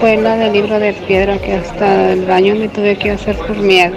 fue 0.00 0.16
la 0.16 0.34
del 0.34 0.52
libro 0.52 0.80
de 0.80 0.94
piedra 0.94 1.38
que 1.38 1.52
hasta 1.54 2.10
el 2.10 2.24
baño 2.24 2.56
me 2.56 2.68
tuve 2.68 2.96
que 2.96 3.12
hacer 3.12 3.36
por 3.36 3.56
miedo. 3.58 3.94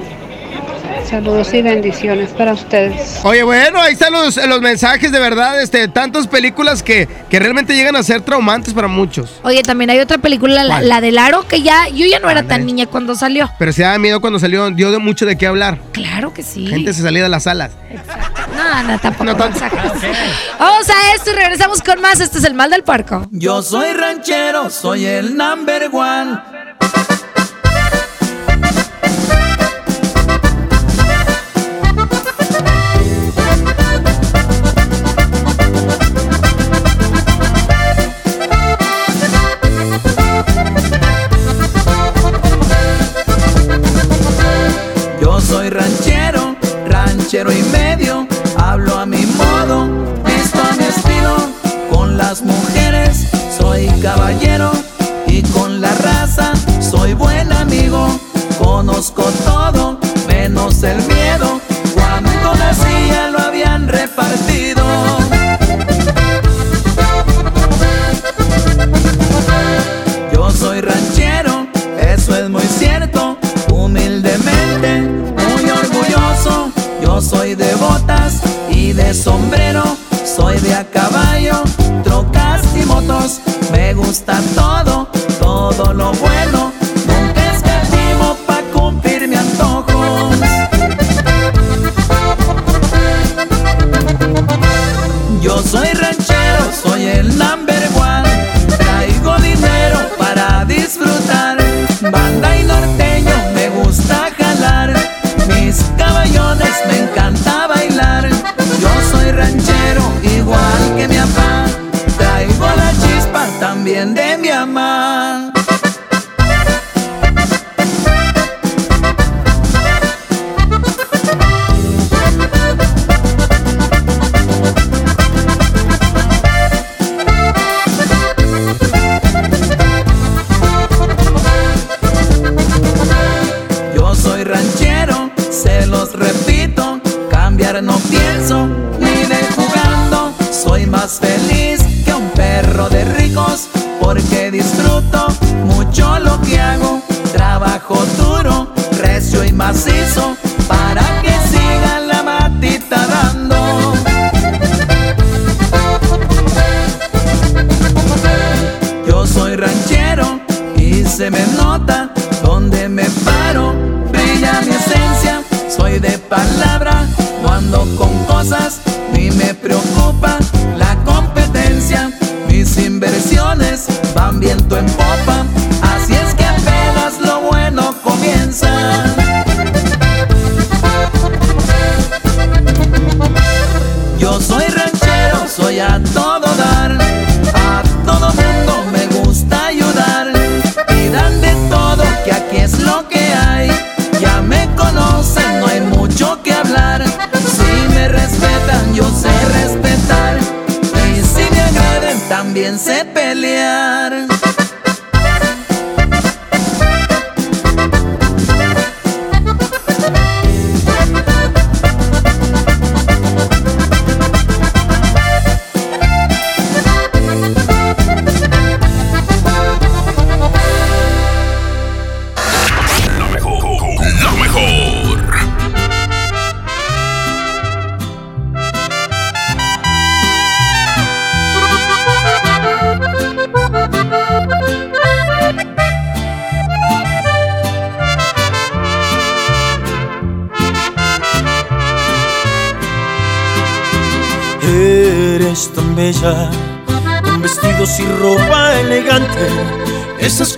Saludos 1.11 1.53
y 1.53 1.61
bendiciones 1.61 2.29
para 2.29 2.53
ustedes. 2.53 3.19
Oye, 3.23 3.43
bueno, 3.43 3.81
ahí 3.81 3.91
están 3.91 4.13
los, 4.13 4.37
los 4.37 4.61
mensajes 4.61 5.11
de 5.11 5.19
verdad, 5.19 5.61
este, 5.61 5.89
tantas 5.89 6.25
películas 6.25 6.81
que, 6.81 7.05
que 7.29 7.37
realmente 7.37 7.75
llegan 7.75 7.97
a 7.97 8.03
ser 8.03 8.21
traumantes 8.21 8.73
para 8.73 8.87
muchos. 8.87 9.41
Oye, 9.43 9.61
también 9.61 9.89
hay 9.89 9.99
otra 9.99 10.19
película, 10.19 10.63
la, 10.63 10.81
la 10.81 11.01
del 11.01 11.17
aro, 11.17 11.45
que 11.45 11.61
ya, 11.61 11.89
yo 11.89 12.05
ya 12.05 12.19
no 12.19 12.29
era 12.29 12.43
tan 12.43 12.65
niña 12.65 12.85
cuando 12.85 13.13
salió. 13.15 13.51
Pero 13.59 13.73
se 13.73 13.81
daba 13.81 13.97
miedo 13.97 14.21
cuando 14.21 14.39
salió, 14.39 14.71
dio 14.71 14.89
de 14.89 14.99
mucho 14.99 15.25
de 15.25 15.37
qué 15.37 15.47
hablar. 15.47 15.79
Claro 15.91 16.33
que 16.33 16.43
sí. 16.43 16.65
Gente 16.67 16.93
se 16.93 17.01
salía 17.01 17.23
de 17.23 17.29
las 17.29 17.43
salas. 17.43 17.71
No, 18.55 18.83
no, 18.83 18.99
tampoco. 18.99 19.25
No 19.25 19.35
Vamos 19.35 20.89
a 20.89 21.13
esto 21.15 21.31
y 21.31 21.33
regresamos 21.33 21.81
con 21.81 21.99
más. 21.99 22.21
Este 22.21 22.37
es 22.37 22.45
el 22.45 22.53
mal 22.53 22.69
del 22.69 22.83
puerco. 22.83 23.27
Yo 23.31 23.61
soy 23.61 23.91
ranchero, 23.91 24.69
soy 24.69 25.05
el 25.05 25.35
number 25.35 25.89
one. 25.91 26.39
Conozco 59.09 59.23
todo 59.43 59.80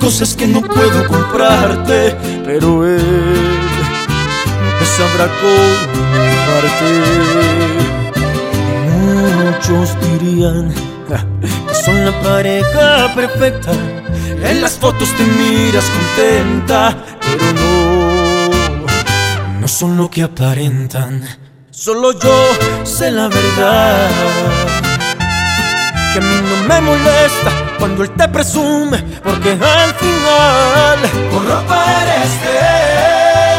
cosas 0.04 0.36
que 0.36 0.46
no 0.46 0.62
puedo 0.62 1.08
comprarte, 1.08 2.16
pero 2.44 2.86
él 2.86 3.00
sabrá 4.98 5.30
compartir. 5.42 7.04
Muchos 8.92 9.96
dirían 10.02 10.74
que 11.08 11.16
son 11.74 12.06
la 12.06 12.12
pareja 12.22 13.16
perfecta. 13.16 13.72
En 14.44 14.62
las 14.62 14.74
fotos 14.74 15.08
te 15.16 15.24
miras 15.24 15.90
contenta, 15.90 16.98
pero 17.22 17.54
no, 17.54 18.50
no 19.62 19.68
son 19.70 19.96
lo 19.96 20.10
que 20.10 20.24
aparentan. 20.24 21.26
Solo 21.72 22.12
yo 22.20 22.36
sé 22.84 23.10
la 23.10 23.30
verdad. 23.30 24.10
Que 26.12 26.20
a 26.20 26.22
mí 26.22 26.42
no 26.50 26.58
me 26.68 26.82
molesta 26.82 27.63
cuando 27.80 28.04
él 28.04 28.12
te 28.12 28.28
presume, 28.28 28.98
porque 29.24 29.52
al 29.52 29.94
final 29.96 31.00
con 31.32 31.48
ropa 31.48 31.86
eres 32.02 32.42
de 32.44 32.58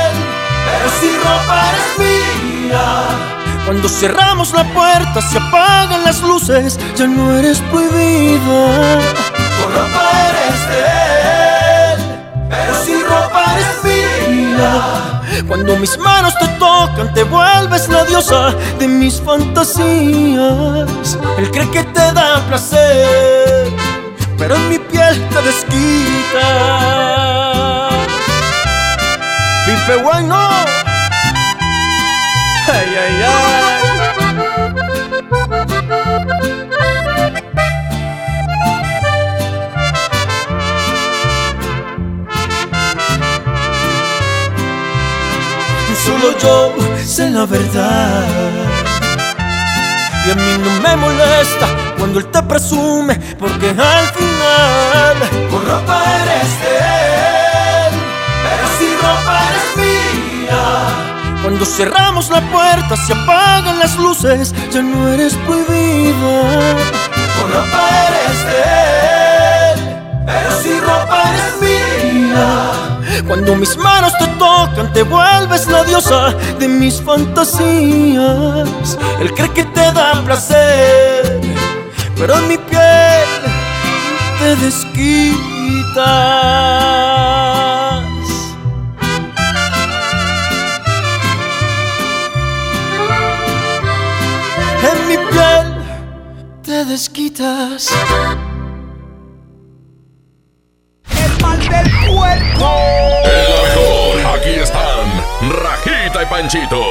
él, 0.08 0.14
pero 0.66 0.86
si 1.00 1.08
ropa 1.18 1.56
eres 1.70 1.88
mía. 1.98 2.86
Cuando 3.64 3.88
cerramos 3.88 4.52
la 4.52 4.64
puerta, 4.64 5.22
se 5.22 5.38
apagan 5.38 6.04
las 6.04 6.20
luces, 6.20 6.78
ya 6.96 7.06
no 7.06 7.32
eres 7.32 7.60
prohibida. 7.70 9.00
Con 9.60 9.72
ropa 9.72 10.10
eres 10.28 10.60
de 10.70 10.80
él, 11.92 11.98
pero 12.50 12.74
si 12.84 13.02
ropa 13.02 13.44
eres 13.54 13.84
mía. 13.84 15.14
Cuando 15.48 15.76
mis 15.76 15.98
manos 15.98 16.34
te 16.38 16.46
tocan, 16.58 17.12
te 17.12 17.24
vuelves 17.24 17.88
la 17.88 18.04
diosa 18.04 18.54
de 18.78 18.86
mis 18.86 19.20
fantasías. 19.20 19.78
Él 21.38 21.50
cree 21.50 21.70
que 21.70 21.82
te 21.84 22.12
da 22.12 22.40
placer, 22.48 23.72
pero 24.46 24.56
en 24.56 24.68
mi 24.68 24.78
piel 24.78 25.26
te 25.30 25.40
desquita. 25.40 26.48
Pipe 29.64 29.96
bueno. 30.02 30.36
Ay, 32.68 32.90
ay, 33.04 33.22
ay. 33.26 33.54
Solo 46.04 46.28
yo 46.38 46.74
sé 47.02 47.30
la 47.30 47.46
verdad. 47.46 48.24
Y 50.26 50.30
a 50.30 50.34
mí 50.34 50.58
no 50.62 50.70
me 50.86 50.96
molesta 50.96 51.66
cuando 51.96 52.18
él 52.18 52.26
te 52.26 52.42
presume, 52.42 53.14
porque 53.38 53.70
al 53.70 54.06
final 54.44 55.16
con 55.50 55.66
ropa 55.66 56.02
eres 56.22 56.52
de 56.62 56.76
él, 57.86 57.92
pero 58.44 58.64
si 58.78 58.86
ropa 59.04 59.34
eres 59.48 59.68
mía. 59.82 60.62
Cuando 61.42 61.64
cerramos 61.64 62.30
la 62.30 62.40
puerta, 62.40 62.96
se 62.96 63.12
apagan 63.12 63.78
las 63.78 63.96
luces, 63.96 64.54
ya 64.70 64.82
no 64.82 65.08
eres 65.08 65.34
prohibida. 65.46 66.36
Con 67.36 67.52
ropa 67.52 67.82
eres 68.08 68.38
de 68.50 68.60
él, 69.70 69.78
pero 70.26 70.50
si 70.62 70.80
ropa 70.80 71.16
eres 71.30 71.52
mía. 71.60 72.48
Cuando 73.26 73.54
mis 73.54 73.76
manos 73.76 74.12
te 74.18 74.26
tocan, 74.38 74.92
te 74.92 75.02
vuelves 75.02 75.66
la 75.68 75.84
diosa 75.84 76.34
de 76.58 76.68
mis 76.68 77.00
fantasías. 77.00 78.98
Él 79.20 79.32
cree 79.34 79.50
que 79.50 79.64
te 79.64 79.92
da 79.92 80.22
placer, 80.24 81.40
pero 82.16 82.36
en 82.38 82.48
mi 82.48 82.58
te 84.44 84.56
desquitas. 84.56 86.04
En 94.90 95.08
mi 95.08 95.16
piel 95.16 95.66
te 96.62 96.84
desquitas. 96.84 97.90
El 101.08 101.42
mal 101.42 101.58
del 101.58 101.90
puerco. 102.06 102.70
El 103.24 103.48
mejor, 103.64 104.14
aquí 104.36 104.60
están 104.60 105.06
Rajita 105.62 106.22
y 106.22 106.26
Panchito. 106.26 106.82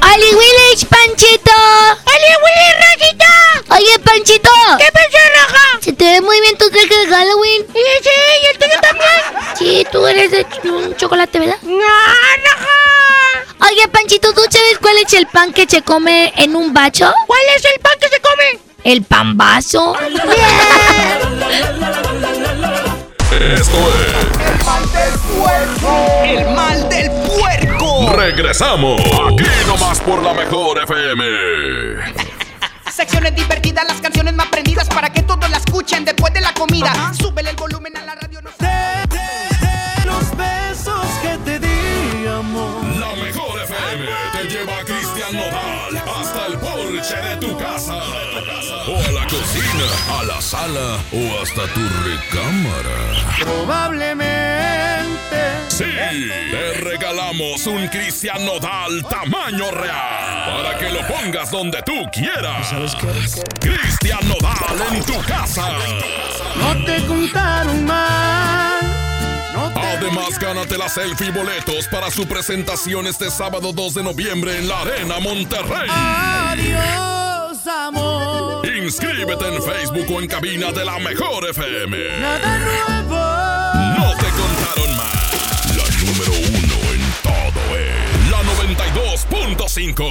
¡Ali 0.00 0.30
Willis, 0.34 0.84
Panchito! 0.84 2.07
¡Ali 2.18 2.34
Willis, 2.44 2.74
Rajita! 2.80 3.74
Oye, 3.76 3.98
Panchito. 4.00 4.50
¿Qué 4.78 4.88
pasó, 4.92 5.18
Raja? 5.34 5.78
Se 5.80 5.92
te 5.92 6.04
ve 6.04 6.20
muy 6.20 6.40
bien 6.40 6.56
tu 6.58 6.68
traje 6.70 6.86
de 6.96 7.06
Halloween. 7.06 7.62
Sí, 7.72 7.80
sí, 8.02 8.10
y 8.42 8.46
el 8.46 8.58
tuyo 8.58 8.80
también. 8.80 9.08
Sí, 9.56 9.86
tú 9.92 10.06
eres 10.06 10.30
de 10.32 10.44
ch- 10.46 10.64
un 10.70 10.96
chocolate, 10.96 11.38
¿verdad? 11.38 11.58
No, 11.62 11.78
Raja. 11.78 13.70
Oye, 13.70 13.86
Panchito, 13.88 14.32
¿tú 14.32 14.40
sabes 14.50 14.78
cuál 14.80 14.96
es 14.98 15.12
el 15.12 15.26
pan 15.28 15.52
que 15.52 15.66
se 15.68 15.82
come 15.82 16.32
en 16.36 16.56
un 16.56 16.72
bacho? 16.74 17.12
¿Cuál 17.26 17.40
es 17.56 17.64
el 17.64 17.80
pan 17.80 17.92
que 18.00 18.08
se 18.08 18.20
come? 18.20 18.58
El 18.84 19.02
pambazo. 19.04 19.96
Esto 23.30 23.76
El 24.40 24.64
mal 24.64 24.92
del 24.92 25.14
puerco. 25.20 26.22
El 26.24 26.48
mal 26.54 26.88
del 26.88 26.97
es. 26.97 26.97
Regresamos. 28.16 29.00
Aquí 29.00 29.44
nomás 29.66 30.00
por 30.00 30.22
la 30.22 30.32
mejor 30.34 30.82
FM. 30.82 31.24
Secciones 32.90 33.34
divertidas, 33.34 33.84
las 33.86 34.00
canciones 34.00 34.34
más 34.34 34.48
prendidas 34.48 34.88
para 34.88 35.10
que 35.12 35.22
todos 35.22 35.48
la 35.50 35.58
escuchen 35.58 36.04
después 36.04 36.32
de 36.32 36.40
la 36.40 36.52
comida. 36.54 36.92
Súbele 37.14 37.50
el 37.50 37.56
volumen 37.56 37.96
a 37.96 38.04
la 38.04 38.14
radio. 38.14 38.40
No 38.42 38.50
Los 40.06 40.36
besos 40.36 41.06
que 41.22 41.38
te 41.44 41.58
di, 41.60 42.26
amor. 42.26 42.84
La 42.98 43.14
mejor 43.22 43.60
FM 43.60 44.06
te 44.32 44.48
lleva 44.48 44.78
a 44.78 44.84
Cristian 44.84 45.32
Nodal 45.32 46.02
hasta 46.18 46.46
el 46.46 46.58
porche 46.58 47.16
de 47.16 47.36
tu 47.36 47.56
casa. 47.58 48.02
O 48.88 48.96
a 48.96 49.12
la 49.12 49.26
cocina, 49.26 49.86
a 50.18 50.24
la 50.24 50.40
sala 50.40 50.98
o 51.12 51.42
hasta 51.42 51.66
tu 51.74 51.80
recámara. 52.04 53.36
Probablemente. 53.40 55.08
Sí, 55.68 55.84
te 55.84 56.80
regalamos 56.80 57.66
un 57.66 57.86
Cristian 57.88 58.44
Nodal 58.46 59.04
tamaño 59.08 59.70
real 59.70 60.56
para 60.56 60.78
que 60.78 60.90
lo 60.90 61.06
pongas 61.06 61.50
donde 61.50 61.82
tú 61.82 62.08
quieras. 62.10 62.70
¿Sabes 62.70 62.94
qué? 62.94 63.08
Cristian 63.68 64.26
Nodal 64.26 64.94
en 64.94 65.04
tu 65.04 65.20
casa. 65.22 65.68
No 66.56 66.84
te 66.84 67.04
contaron 67.06 67.84
mal. 67.84 68.68
Además, 69.74 70.38
gánate 70.38 70.78
la 70.78 70.88
selfie 70.88 71.30
boletos 71.30 71.88
para 71.88 72.10
su 72.10 72.26
presentación 72.26 73.06
este 73.06 73.30
sábado 73.30 73.72
2 73.72 73.94
de 73.94 74.02
noviembre 74.02 74.56
en 74.56 74.68
la 74.68 74.80
Arena 74.80 75.18
Monterrey. 75.18 75.88
Adiós, 75.90 77.37
amor. 77.70 78.66
Inscríbete 78.66 79.46
en 79.46 79.62
Facebook 79.62 80.06
o 80.10 80.20
en 80.20 80.28
cabina 80.28 80.72
de 80.72 80.84
la 80.84 80.98
Mejor 80.98 81.48
FM. 81.48 81.96
Nada 82.20 82.58
nuevo. 82.58 83.16
No 83.98 84.10
te 84.16 84.28
contaron 84.30 84.96
más. 84.96 85.76
La 85.76 85.84
número 86.04 86.32
uno 86.48 86.76
en 86.92 87.02
todo 87.22 87.60
es 87.76 88.30
la 88.30 88.40
92.5. 88.42 90.04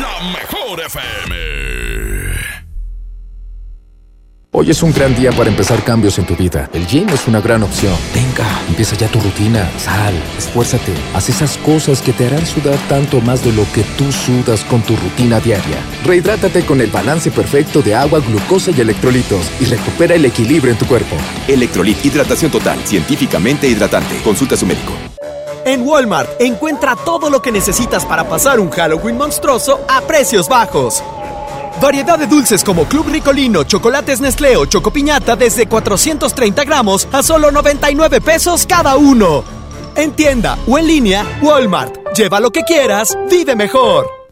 La 0.00 0.14
Mejor 0.32 0.80
FM. 0.80 2.25
Hoy 4.58 4.70
es 4.70 4.82
un 4.82 4.90
gran 4.90 5.14
día 5.14 5.30
para 5.32 5.50
empezar 5.50 5.84
cambios 5.84 6.18
en 6.18 6.24
tu 6.24 6.34
vida. 6.34 6.70
El 6.72 6.86
gym 6.86 7.06
es 7.10 7.28
una 7.28 7.42
gran 7.42 7.62
opción. 7.62 7.92
Venga, 8.14 8.46
empieza 8.66 8.96
ya 8.96 9.06
tu 9.06 9.20
rutina. 9.20 9.70
Sal, 9.76 10.14
esfuérzate. 10.38 10.94
Haz 11.12 11.28
esas 11.28 11.58
cosas 11.58 12.00
que 12.00 12.14
te 12.14 12.26
harán 12.26 12.46
sudar 12.46 12.78
tanto 12.88 13.20
más 13.20 13.44
de 13.44 13.52
lo 13.52 13.70
que 13.74 13.82
tú 13.98 14.10
sudas 14.10 14.64
con 14.64 14.80
tu 14.80 14.96
rutina 14.96 15.40
diaria. 15.40 15.76
Rehidrátate 16.06 16.64
con 16.64 16.80
el 16.80 16.90
balance 16.90 17.30
perfecto 17.30 17.82
de 17.82 17.94
agua, 17.94 18.20
glucosa 18.20 18.70
y 18.70 18.80
electrolitos 18.80 19.46
y 19.60 19.66
recupera 19.66 20.14
el 20.14 20.24
equilibrio 20.24 20.72
en 20.72 20.78
tu 20.78 20.86
cuerpo. 20.86 21.16
Electrolit 21.46 22.02
Hidratación 22.02 22.50
Total, 22.50 22.78
científicamente 22.86 23.68
hidratante. 23.68 24.22
Consulta 24.24 24.54
a 24.54 24.58
su 24.58 24.64
médico. 24.64 24.94
En 25.66 25.86
Walmart 25.86 26.40
encuentra 26.40 26.96
todo 26.96 27.28
lo 27.28 27.42
que 27.42 27.52
necesitas 27.52 28.06
para 28.06 28.26
pasar 28.26 28.58
un 28.58 28.70
Halloween 28.70 29.18
monstruoso 29.18 29.84
a 29.86 30.00
precios 30.00 30.48
bajos. 30.48 31.02
Variedad 31.80 32.18
de 32.18 32.26
dulces 32.26 32.64
como 32.64 32.86
Club 32.86 33.08
Ricolino, 33.08 33.64
chocolates 33.64 34.20
Nestlé 34.20 34.56
o 34.56 34.64
Chocopiñata 34.64 35.36
desde 35.36 35.66
430 35.66 36.64
gramos 36.64 37.06
a 37.12 37.22
solo 37.22 37.50
99 37.50 38.20
pesos 38.22 38.66
cada 38.66 38.96
uno. 38.96 39.44
En 39.94 40.12
tienda 40.12 40.58
o 40.66 40.78
en 40.78 40.86
línea, 40.86 41.26
Walmart. 41.42 41.94
Lleva 42.14 42.40
lo 42.40 42.50
que 42.50 42.62
quieras, 42.62 43.16
vive 43.30 43.54
mejor. 43.54 44.25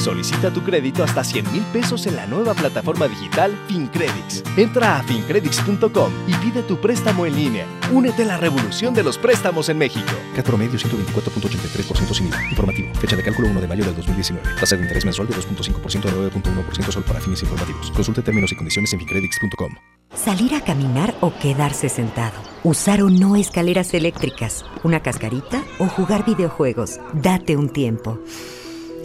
Solicita 0.00 0.50
tu 0.50 0.62
crédito 0.62 1.04
hasta 1.04 1.22
100 1.22 1.52
mil 1.52 1.62
pesos 1.74 2.06
en 2.06 2.16
la 2.16 2.26
nueva 2.26 2.54
plataforma 2.54 3.06
digital 3.06 3.54
FinCredits. 3.68 4.42
Entra 4.56 4.98
a 4.98 5.02
fincredits.com 5.02 6.10
y 6.26 6.32
pide 6.36 6.62
tu 6.62 6.80
préstamo 6.80 7.26
en 7.26 7.36
línea. 7.36 7.66
Únete 7.92 8.22
a 8.22 8.26
la 8.26 8.36
revolución 8.38 8.94
de 8.94 9.02
los 9.02 9.18
préstamos 9.18 9.68
en 9.68 9.76
México. 9.76 10.10
CAT 10.34 10.46
promedio 10.46 10.78
124.83% 10.78 12.14
sin 12.14 12.28
IVA. 12.28 12.48
Informativo. 12.48 12.94
Fecha 12.94 13.14
de 13.14 13.22
cálculo 13.22 13.48
1 13.48 13.60
de 13.60 13.68
mayo 13.68 13.84
del 13.84 13.94
2019. 13.94 14.48
Tasa 14.58 14.76
de 14.76 14.82
interés 14.82 15.04
mensual 15.04 15.28
de 15.28 15.34
2.5% 15.34 16.06
a 16.06 16.12
9.1% 16.32 16.90
solo 16.90 17.04
para 17.04 17.20
fines 17.20 17.42
informativos. 17.42 17.90
Consulte 17.90 18.22
términos 18.22 18.50
y 18.52 18.56
condiciones 18.56 18.90
en 18.94 19.00
fincredits.com. 19.00 19.74
Salir 20.14 20.54
a 20.54 20.62
caminar 20.62 21.14
o 21.20 21.34
quedarse 21.38 21.90
sentado. 21.90 22.40
Usar 22.64 23.02
o 23.02 23.10
no 23.10 23.36
escaleras 23.36 23.92
eléctricas. 23.92 24.64
Una 24.82 25.02
cascarita 25.02 25.62
o 25.78 25.88
jugar 25.88 26.24
videojuegos. 26.24 27.00
Date 27.12 27.58
un 27.58 27.68
tiempo. 27.68 28.18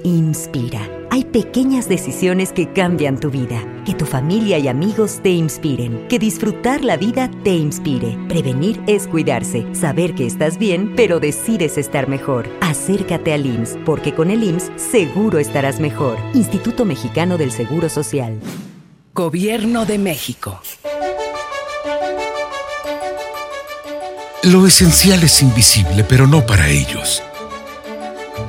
Inspira. 0.05 0.87
Hay 1.09 1.25
pequeñas 1.25 1.89
decisiones 1.89 2.51
que 2.51 2.71
cambian 2.71 3.19
tu 3.19 3.31
vida. 3.31 3.63
Que 3.85 3.95
tu 3.95 4.05
familia 4.05 4.59
y 4.59 4.67
amigos 4.67 5.19
te 5.23 5.31
inspiren. 5.31 6.07
Que 6.09 6.19
disfrutar 6.19 6.83
la 6.83 6.95
vida 6.95 7.31
te 7.43 7.55
inspire. 7.55 8.15
Prevenir 8.29 8.79
es 8.85 9.07
cuidarse. 9.07 9.65
Saber 9.73 10.13
que 10.13 10.27
estás 10.27 10.59
bien, 10.59 10.93
pero 10.95 11.19
decides 11.19 11.79
estar 11.79 12.07
mejor. 12.07 12.47
Acércate 12.61 13.33
al 13.33 13.47
IMSS, 13.47 13.79
porque 13.83 14.13
con 14.13 14.29
el 14.29 14.43
IMSS 14.43 14.69
seguro 14.77 15.39
estarás 15.39 15.79
mejor. 15.79 16.19
Instituto 16.35 16.85
Mexicano 16.85 17.39
del 17.39 17.51
Seguro 17.51 17.89
Social. 17.89 18.39
Gobierno 19.15 19.87
de 19.87 19.97
México. 19.97 20.61
Lo 24.43 24.67
esencial 24.67 25.23
es 25.23 25.41
invisible, 25.41 26.03
pero 26.03 26.27
no 26.27 26.45
para 26.45 26.69
ellos. 26.69 27.23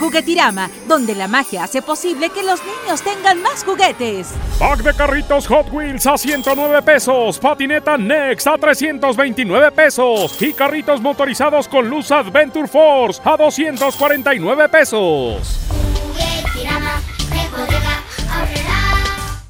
Juguetirama, 0.00 0.70
donde 0.88 1.14
la 1.14 1.28
magia 1.28 1.64
hace 1.64 1.82
posible 1.82 2.30
que 2.30 2.42
los 2.42 2.60
niños 2.64 3.02
tengan 3.02 3.42
más 3.42 3.62
juguetes. 3.62 4.28
Pack 4.58 4.82
de 4.82 4.94
carritos 4.94 5.46
Hot 5.46 5.70
Wheels 5.70 6.06
a 6.06 6.16
109 6.16 6.80
pesos, 6.82 7.38
patineta 7.38 7.98
Next 7.98 8.46
a 8.46 8.56
329 8.56 9.70
pesos 9.72 10.40
y 10.40 10.54
carritos 10.54 11.02
motorizados 11.02 11.68
con 11.68 11.90
luz 11.90 12.10
Adventure 12.10 12.66
Force 12.66 13.20
a 13.22 13.36
249 13.36 14.68
pesos. 14.70 15.60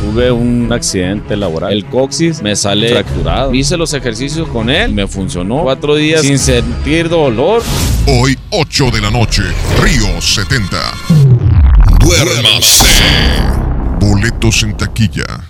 Tuve 0.00 0.30
un 0.30 0.72
accidente 0.72 1.36
laboral. 1.36 1.72
El 1.72 1.84
coxis 1.84 2.40
me 2.40 2.56
sale 2.56 2.88
fracturado. 2.88 3.54
Hice 3.54 3.76
los 3.76 3.92
ejercicios 3.92 4.48
con 4.48 4.70
él. 4.70 4.92
Me 4.92 5.06
funcionó. 5.06 5.62
Cuatro 5.62 5.94
días 5.94 6.22
sin 6.22 6.38
sentir 6.38 7.08
dolor. 7.08 7.62
Hoy, 8.06 8.38
8 8.50 8.90
de 8.92 9.00
la 9.02 9.10
noche, 9.10 9.42
Río 9.82 10.20
70. 10.20 10.76
Duérmase. 12.00 12.84
Boletos 14.00 14.62
en 14.62 14.76
taquilla. 14.76 15.49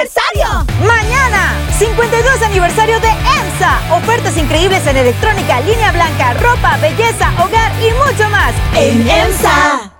¡Aniversario! 0.00 0.66
¡Mañana! 0.86 1.52
52 1.78 2.40
aniversario 2.40 2.98
de 3.00 3.08
EMSA. 3.08 3.94
Ofertas 3.94 4.34
increíbles 4.38 4.86
en 4.86 4.96
electrónica, 4.96 5.60
línea 5.60 5.92
blanca, 5.92 6.32
ropa, 6.34 6.78
belleza, 6.78 7.30
hogar 7.38 7.70
y 7.82 7.92
mucho 7.92 8.30
más. 8.30 8.54
En 8.74 9.06
EMSA. 9.06 9.99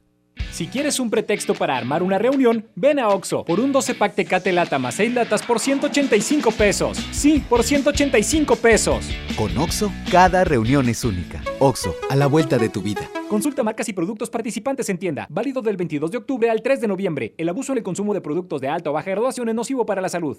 Si 0.51 0.67
quieres 0.67 0.99
un 0.99 1.09
pretexto 1.09 1.55
para 1.55 1.77
armar 1.77 2.03
una 2.03 2.17
reunión, 2.17 2.65
ven 2.75 2.99
a 2.99 3.07
Oxo 3.07 3.45
por 3.45 3.61
un 3.61 3.71
12 3.71 3.95
pack 3.95 4.15
Tecate 4.15 4.51
Lata 4.51 4.79
más 4.79 4.95
6 4.95 5.13
latas 5.13 5.43
por 5.43 5.59
185 5.59 6.51
pesos. 6.51 6.97
Sí, 7.11 7.41
por 7.47 7.63
185 7.63 8.57
pesos. 8.57 9.09
Con 9.37 9.57
Oxo, 9.57 9.91
cada 10.11 10.43
reunión 10.43 10.89
es 10.89 11.05
única. 11.05 11.41
Oxo, 11.59 11.95
a 12.09 12.17
la 12.17 12.27
vuelta 12.27 12.57
de 12.57 12.67
tu 12.67 12.81
vida. 12.81 13.09
Consulta 13.29 13.63
marcas 13.63 13.87
y 13.87 13.93
productos 13.93 14.29
participantes 14.29 14.89
en 14.89 14.97
tienda. 14.97 15.25
Válido 15.29 15.61
del 15.61 15.77
22 15.77 16.11
de 16.11 16.17
octubre 16.17 16.49
al 16.49 16.61
3 16.61 16.81
de 16.81 16.87
noviembre. 16.87 17.33
El 17.37 17.47
abuso 17.47 17.71
en 17.71 17.77
el 17.77 17.83
consumo 17.83 18.13
de 18.13 18.19
productos 18.19 18.59
de 18.59 18.67
alta 18.67 18.89
o 18.89 18.93
baja 18.93 19.09
graduación 19.09 19.47
es 19.47 19.55
nocivo 19.55 19.85
para 19.85 20.01
la 20.01 20.09
salud. 20.09 20.37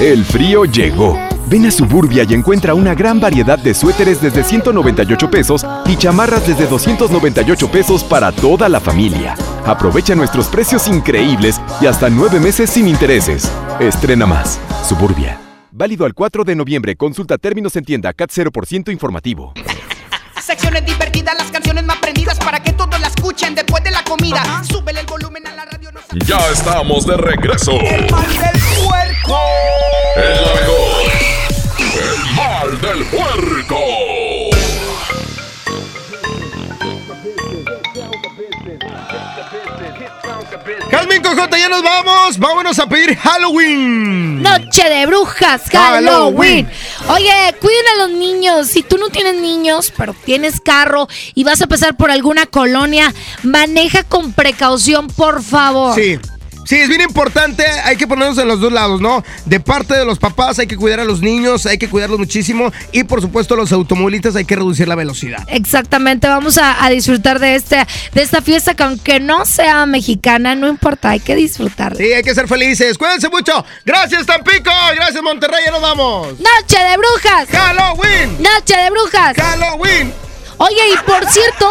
El 0.00 0.26
frío 0.26 0.66
llegó. 0.66 1.18
Ven 1.46 1.64
a 1.64 1.70
Suburbia 1.70 2.26
y 2.28 2.34
encuentra 2.34 2.74
una 2.74 2.94
gran 2.94 3.18
variedad 3.18 3.58
de 3.58 3.72
suéteres 3.72 4.20
desde 4.20 4.44
198 4.44 5.30
pesos 5.30 5.64
y 5.86 5.96
chamarras 5.96 6.46
desde 6.46 6.66
298 6.66 7.70
pesos 7.70 8.04
para 8.04 8.30
toda 8.30 8.68
la 8.68 8.78
familia. 8.78 9.34
Aprovecha 9.64 10.14
nuestros 10.14 10.48
precios 10.48 10.86
increíbles 10.86 11.58
y 11.80 11.86
hasta 11.86 12.10
nueve 12.10 12.38
meses 12.40 12.68
sin 12.68 12.88
intereses. 12.88 13.50
Estrena 13.80 14.26
más. 14.26 14.60
Suburbia. 14.86 15.40
Válido 15.72 16.04
al 16.04 16.12
4 16.12 16.44
de 16.44 16.54
noviembre. 16.54 16.94
Consulta 16.94 17.38
términos 17.38 17.74
en 17.76 17.86
tienda 17.86 18.12
CAT 18.12 18.30
0% 18.30 18.92
informativo. 18.92 19.54
Secciones 20.38 20.84
divertidas, 20.84 21.38
las 21.38 21.50
canciones 21.50 21.84
más 21.84 21.96
prendidas 21.96 22.38
para 22.38 22.62
que 22.62 22.74
todos 22.74 23.00
la 23.00 23.06
escuchen 23.06 23.54
después 23.54 23.82
de 23.82 23.92
la 23.92 24.04
comida. 24.04 24.62
Súbele 24.62 25.00
el 25.00 25.06
volumen 25.06 25.46
a 25.46 25.54
la 25.54 25.64
radio. 25.64 25.75
Ya 26.26 26.38
estamos 26.52 27.06
de 27.06 27.16
regreso. 27.16 27.72
El 27.72 28.10
mal 28.10 28.28
del 28.28 28.60
puerco. 28.84 29.40
Mejor. 30.16 31.12
El 31.94 32.34
mal 32.34 32.80
del 32.80 33.04
puerco. 33.06 34.25
Jasmine 40.90 41.22
Cojota, 41.22 41.58
ya 41.58 41.68
nos 41.68 41.82
vamos. 41.82 42.38
Vámonos 42.38 42.78
a 42.78 42.88
pedir 42.88 43.16
Halloween. 43.16 44.42
Noche 44.42 44.88
de 44.88 45.06
brujas, 45.06 45.62
Halloween. 45.70 46.68
Oye, 47.08 47.54
cuiden 47.60 47.84
a 47.94 48.06
los 48.06 48.10
niños. 48.10 48.66
Si 48.68 48.82
tú 48.82 48.98
no 48.98 49.08
tienes 49.08 49.36
niños, 49.40 49.92
pero 49.96 50.14
tienes 50.24 50.60
carro 50.60 51.08
y 51.34 51.44
vas 51.44 51.62
a 51.62 51.66
pasar 51.66 51.96
por 51.96 52.10
alguna 52.10 52.46
colonia, 52.46 53.14
maneja 53.42 54.02
con 54.02 54.32
precaución, 54.32 55.08
por 55.08 55.42
favor. 55.42 55.94
Sí. 55.94 56.18
Sí, 56.66 56.74
es 56.74 56.88
bien 56.88 57.00
importante, 57.00 57.64
hay 57.84 57.96
que 57.96 58.08
ponernos 58.08 58.36
en 58.38 58.48
los 58.48 58.58
dos 58.58 58.72
lados, 58.72 59.00
¿no? 59.00 59.22
De 59.44 59.60
parte 59.60 59.96
de 59.96 60.04
los 60.04 60.18
papás 60.18 60.58
hay 60.58 60.66
que 60.66 60.76
cuidar 60.76 60.98
a 60.98 61.04
los 61.04 61.20
niños, 61.20 61.64
hay 61.64 61.78
que 61.78 61.88
cuidarlos 61.88 62.18
muchísimo 62.18 62.72
y 62.90 63.04
por 63.04 63.20
supuesto 63.20 63.54
los 63.54 63.70
automovilistas 63.70 64.34
hay 64.34 64.44
que 64.44 64.56
reducir 64.56 64.88
la 64.88 64.96
velocidad. 64.96 65.44
Exactamente, 65.46 66.26
vamos 66.26 66.58
a, 66.58 66.84
a 66.84 66.90
disfrutar 66.90 67.38
de, 67.38 67.54
este, 67.54 67.86
de 68.12 68.22
esta 68.22 68.42
fiesta 68.42 68.74
que 68.74 68.82
aunque 68.82 69.20
no 69.20 69.46
sea 69.46 69.86
mexicana, 69.86 70.56
no 70.56 70.66
importa, 70.66 71.10
hay 71.10 71.20
que 71.20 71.36
disfrutarla. 71.36 71.98
Sí, 71.98 72.12
hay 72.12 72.24
que 72.24 72.34
ser 72.34 72.48
felices, 72.48 72.98
cuídense 72.98 73.28
mucho. 73.28 73.64
Gracias 73.84 74.26
Tampico, 74.26 74.72
gracias 74.96 75.22
Monterrey, 75.22 75.62
ya 75.66 75.70
nos 75.70 75.82
vamos. 75.82 76.28
Noche 76.40 76.82
de 76.82 76.96
brujas. 76.96 77.48
Halloween. 77.48 78.42
Noche 78.42 78.76
de 78.76 78.90
brujas. 78.90 79.36
Halloween. 79.36 80.12
Oye, 80.58 80.80
y 80.94 80.96
por 81.06 81.24
cierto, 81.26 81.70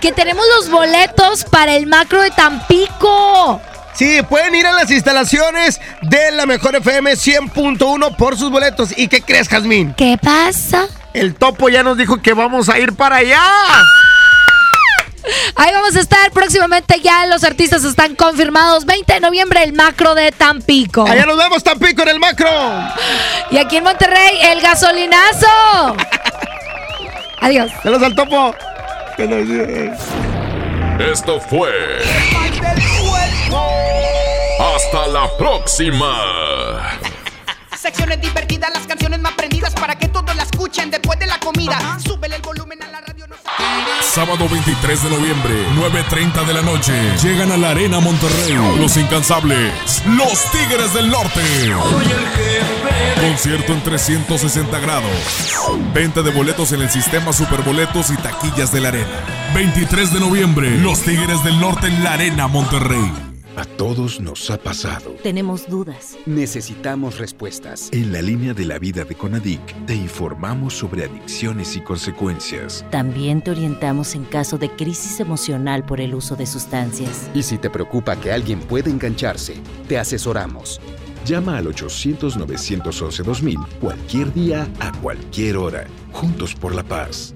que 0.00 0.12
tenemos 0.12 0.44
los 0.56 0.70
boletos 0.70 1.44
para 1.44 1.74
el 1.74 1.86
macro 1.86 2.22
de 2.22 2.30
Tampico. 2.30 3.60
Sí, 3.96 4.20
pueden 4.28 4.54
ir 4.54 4.66
a 4.66 4.72
las 4.72 4.90
instalaciones 4.90 5.80
de 6.02 6.30
la 6.32 6.44
Mejor 6.44 6.76
FM 6.76 7.12
100.1 7.12 8.16
por 8.16 8.38
sus 8.38 8.50
boletos. 8.50 8.90
¿Y 8.96 9.08
qué 9.08 9.22
crees, 9.22 9.48
Jazmín? 9.48 9.94
¿Qué 9.94 10.18
pasa? 10.22 10.86
El 11.14 11.34
topo 11.34 11.70
ya 11.70 11.82
nos 11.82 11.96
dijo 11.96 12.20
que 12.20 12.34
vamos 12.34 12.68
a 12.68 12.78
ir 12.78 12.92
para 12.94 13.16
allá. 13.16 13.42
Ahí 15.56 15.72
vamos 15.72 15.96
a 15.96 16.00
estar 16.00 16.30
próximamente 16.30 17.00
ya 17.00 17.26
los 17.26 17.42
artistas 17.42 17.84
están 17.84 18.14
confirmados 18.14 18.84
20 18.84 19.14
de 19.14 19.20
noviembre 19.20 19.62
el 19.64 19.72
macro 19.72 20.14
de 20.14 20.30
Tampico. 20.30 21.06
Allá 21.06 21.24
nos 21.24 21.38
vemos 21.38 21.64
Tampico 21.64 22.02
en 22.02 22.08
el 22.08 22.18
macro. 22.20 22.48
Y 23.50 23.58
aquí 23.58 23.76
en 23.76 23.84
Monterrey 23.84 24.38
el 24.42 24.60
gasolinazo. 24.60 25.46
Adiós. 27.40 27.70
Saludos 27.82 28.02
al 28.02 28.14
topo. 28.14 28.54
Esto 31.00 31.38
fue. 31.40 31.70
Hasta 34.58 35.06
la 35.08 35.28
próxima. 35.36 36.90
Secciones 37.76 38.20
divertidas, 38.20 38.70
las 38.72 38.86
canciones 38.86 39.20
más 39.20 39.32
prendidas 39.34 39.74
para 39.74 39.96
que 39.98 40.08
todos 40.08 40.34
la 40.34 40.42
escuchen 40.42 40.90
después 40.90 41.18
de 41.18 41.26
la 41.26 41.38
comida. 41.38 41.98
Súbele 42.02 42.36
el 42.36 42.42
volumen 42.42 42.82
a 42.82 42.88
la 42.88 43.00
radio. 43.02 43.26
Sábado 44.00 44.48
23 44.50 45.02
de 45.02 45.10
noviembre, 45.10 45.54
9.30 45.76 46.46
de 46.46 46.54
la 46.54 46.62
noche. 46.62 46.92
Llegan 47.22 47.52
a 47.52 47.58
la 47.58 47.70
Arena 47.70 48.00
Monterrey. 48.00 48.54
Los 48.78 48.96
incansables. 48.96 50.02
Los 50.06 50.50
Tigres 50.50 50.94
del 50.94 51.10
Norte. 51.10 51.42
Concierto 53.20 53.72
en 53.74 53.82
360 53.82 54.78
grados. 54.78 55.52
Venta 55.92 56.22
de 56.22 56.30
boletos 56.30 56.72
en 56.72 56.80
el 56.80 56.90
sistema 56.90 57.34
Superboletos 57.34 58.10
y 58.10 58.16
taquillas 58.16 58.72
de 58.72 58.80
la 58.80 58.88
Arena. 58.88 59.35
23 59.56 60.12
de 60.12 60.20
noviembre, 60.20 60.76
Los 60.82 61.00
Tigres 61.00 61.42
del 61.42 61.58
Norte 61.58 61.86
en 61.86 62.04
la 62.04 62.12
Arena 62.12 62.46
Monterrey. 62.46 63.10
A 63.56 63.64
todos 63.64 64.20
nos 64.20 64.50
ha 64.50 64.58
pasado. 64.58 65.12
Tenemos 65.22 65.66
dudas. 65.66 66.18
Necesitamos 66.26 67.16
respuestas. 67.16 67.88
En 67.90 68.12
la 68.12 68.20
línea 68.20 68.52
de 68.52 68.66
la 68.66 68.78
vida 68.78 69.06
de 69.06 69.14
Conadic 69.14 69.86
te 69.86 69.94
informamos 69.94 70.74
sobre 70.74 71.06
adicciones 71.06 71.74
y 71.74 71.80
consecuencias. 71.80 72.84
También 72.90 73.40
te 73.40 73.52
orientamos 73.52 74.14
en 74.14 74.24
caso 74.24 74.58
de 74.58 74.68
crisis 74.68 75.20
emocional 75.20 75.86
por 75.86 76.02
el 76.02 76.14
uso 76.14 76.36
de 76.36 76.44
sustancias. 76.44 77.30
Y 77.32 77.42
si 77.42 77.56
te 77.56 77.70
preocupa 77.70 78.14
que 78.16 78.32
alguien 78.32 78.60
pueda 78.60 78.90
engancharse, 78.90 79.54
te 79.88 79.98
asesoramos. 79.98 80.82
Llama 81.24 81.56
al 81.56 81.68
800-911-2000 81.68 83.66
cualquier 83.80 84.34
día, 84.34 84.68
a 84.80 84.92
cualquier 85.00 85.56
hora. 85.56 85.86
Juntos 86.12 86.54
por 86.54 86.74
la 86.74 86.82
paz. 86.82 87.35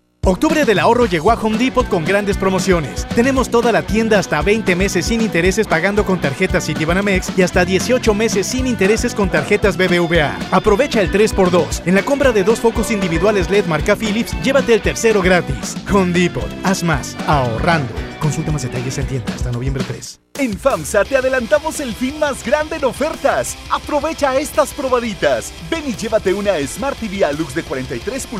Octubre 0.23 0.65
del 0.65 0.77
ahorro 0.77 1.07
llegó 1.07 1.31
a 1.31 1.33
Home 1.33 1.57
Depot 1.57 1.89
con 1.89 2.05
grandes 2.05 2.37
promociones. 2.37 3.07
Tenemos 3.15 3.49
toda 3.49 3.71
la 3.71 3.81
tienda 3.81 4.19
hasta 4.19 4.39
20 4.43 4.75
meses 4.75 5.07
sin 5.07 5.19
intereses 5.19 5.65
pagando 5.65 6.05
con 6.05 6.21
tarjetas 6.21 6.67
Citibanamex 6.67 7.35
y 7.35 7.41
hasta 7.41 7.65
18 7.65 8.13
meses 8.13 8.45
sin 8.45 8.67
intereses 8.67 9.15
con 9.15 9.31
tarjetas 9.31 9.77
BBVA. 9.77 10.37
Aprovecha 10.51 11.01
el 11.01 11.11
3x2. 11.11 11.87
En 11.87 11.95
la 11.95 12.03
compra 12.03 12.31
de 12.31 12.43
dos 12.43 12.59
focos 12.59 12.91
individuales 12.91 13.49
LED 13.49 13.65
marca 13.65 13.95
Philips, 13.95 14.39
llévate 14.43 14.75
el 14.75 14.83
tercero 14.83 15.23
gratis. 15.23 15.75
Home 15.91 16.13
Depot, 16.13 16.47
haz 16.63 16.83
más, 16.83 17.17
ahorrando. 17.25 17.91
Consulta 18.19 18.51
más 18.51 18.61
detalles 18.61 18.99
en 18.99 19.07
tienda 19.07 19.33
hasta 19.33 19.51
noviembre 19.51 19.83
3. 19.87 20.19
En 20.37 20.57
FAMSA 20.57 21.03
te 21.03 21.17
adelantamos 21.17 21.79
el 21.79 21.93
fin 21.93 22.17
más 22.17 22.43
grande 22.45 22.77
en 22.77 22.85
ofertas. 22.85 23.57
Aprovecha 23.69 24.35
estas 24.37 24.73
probaditas. 24.73 25.51
Ven 25.69 25.83
y 25.87 25.95
llévate 25.95 26.33
una 26.33 26.53
Smart 26.65 26.97
TV 26.97 27.25
Alux 27.25 27.53
de 27.53 27.63
43 27.63 28.27
pulgadas 28.27 28.39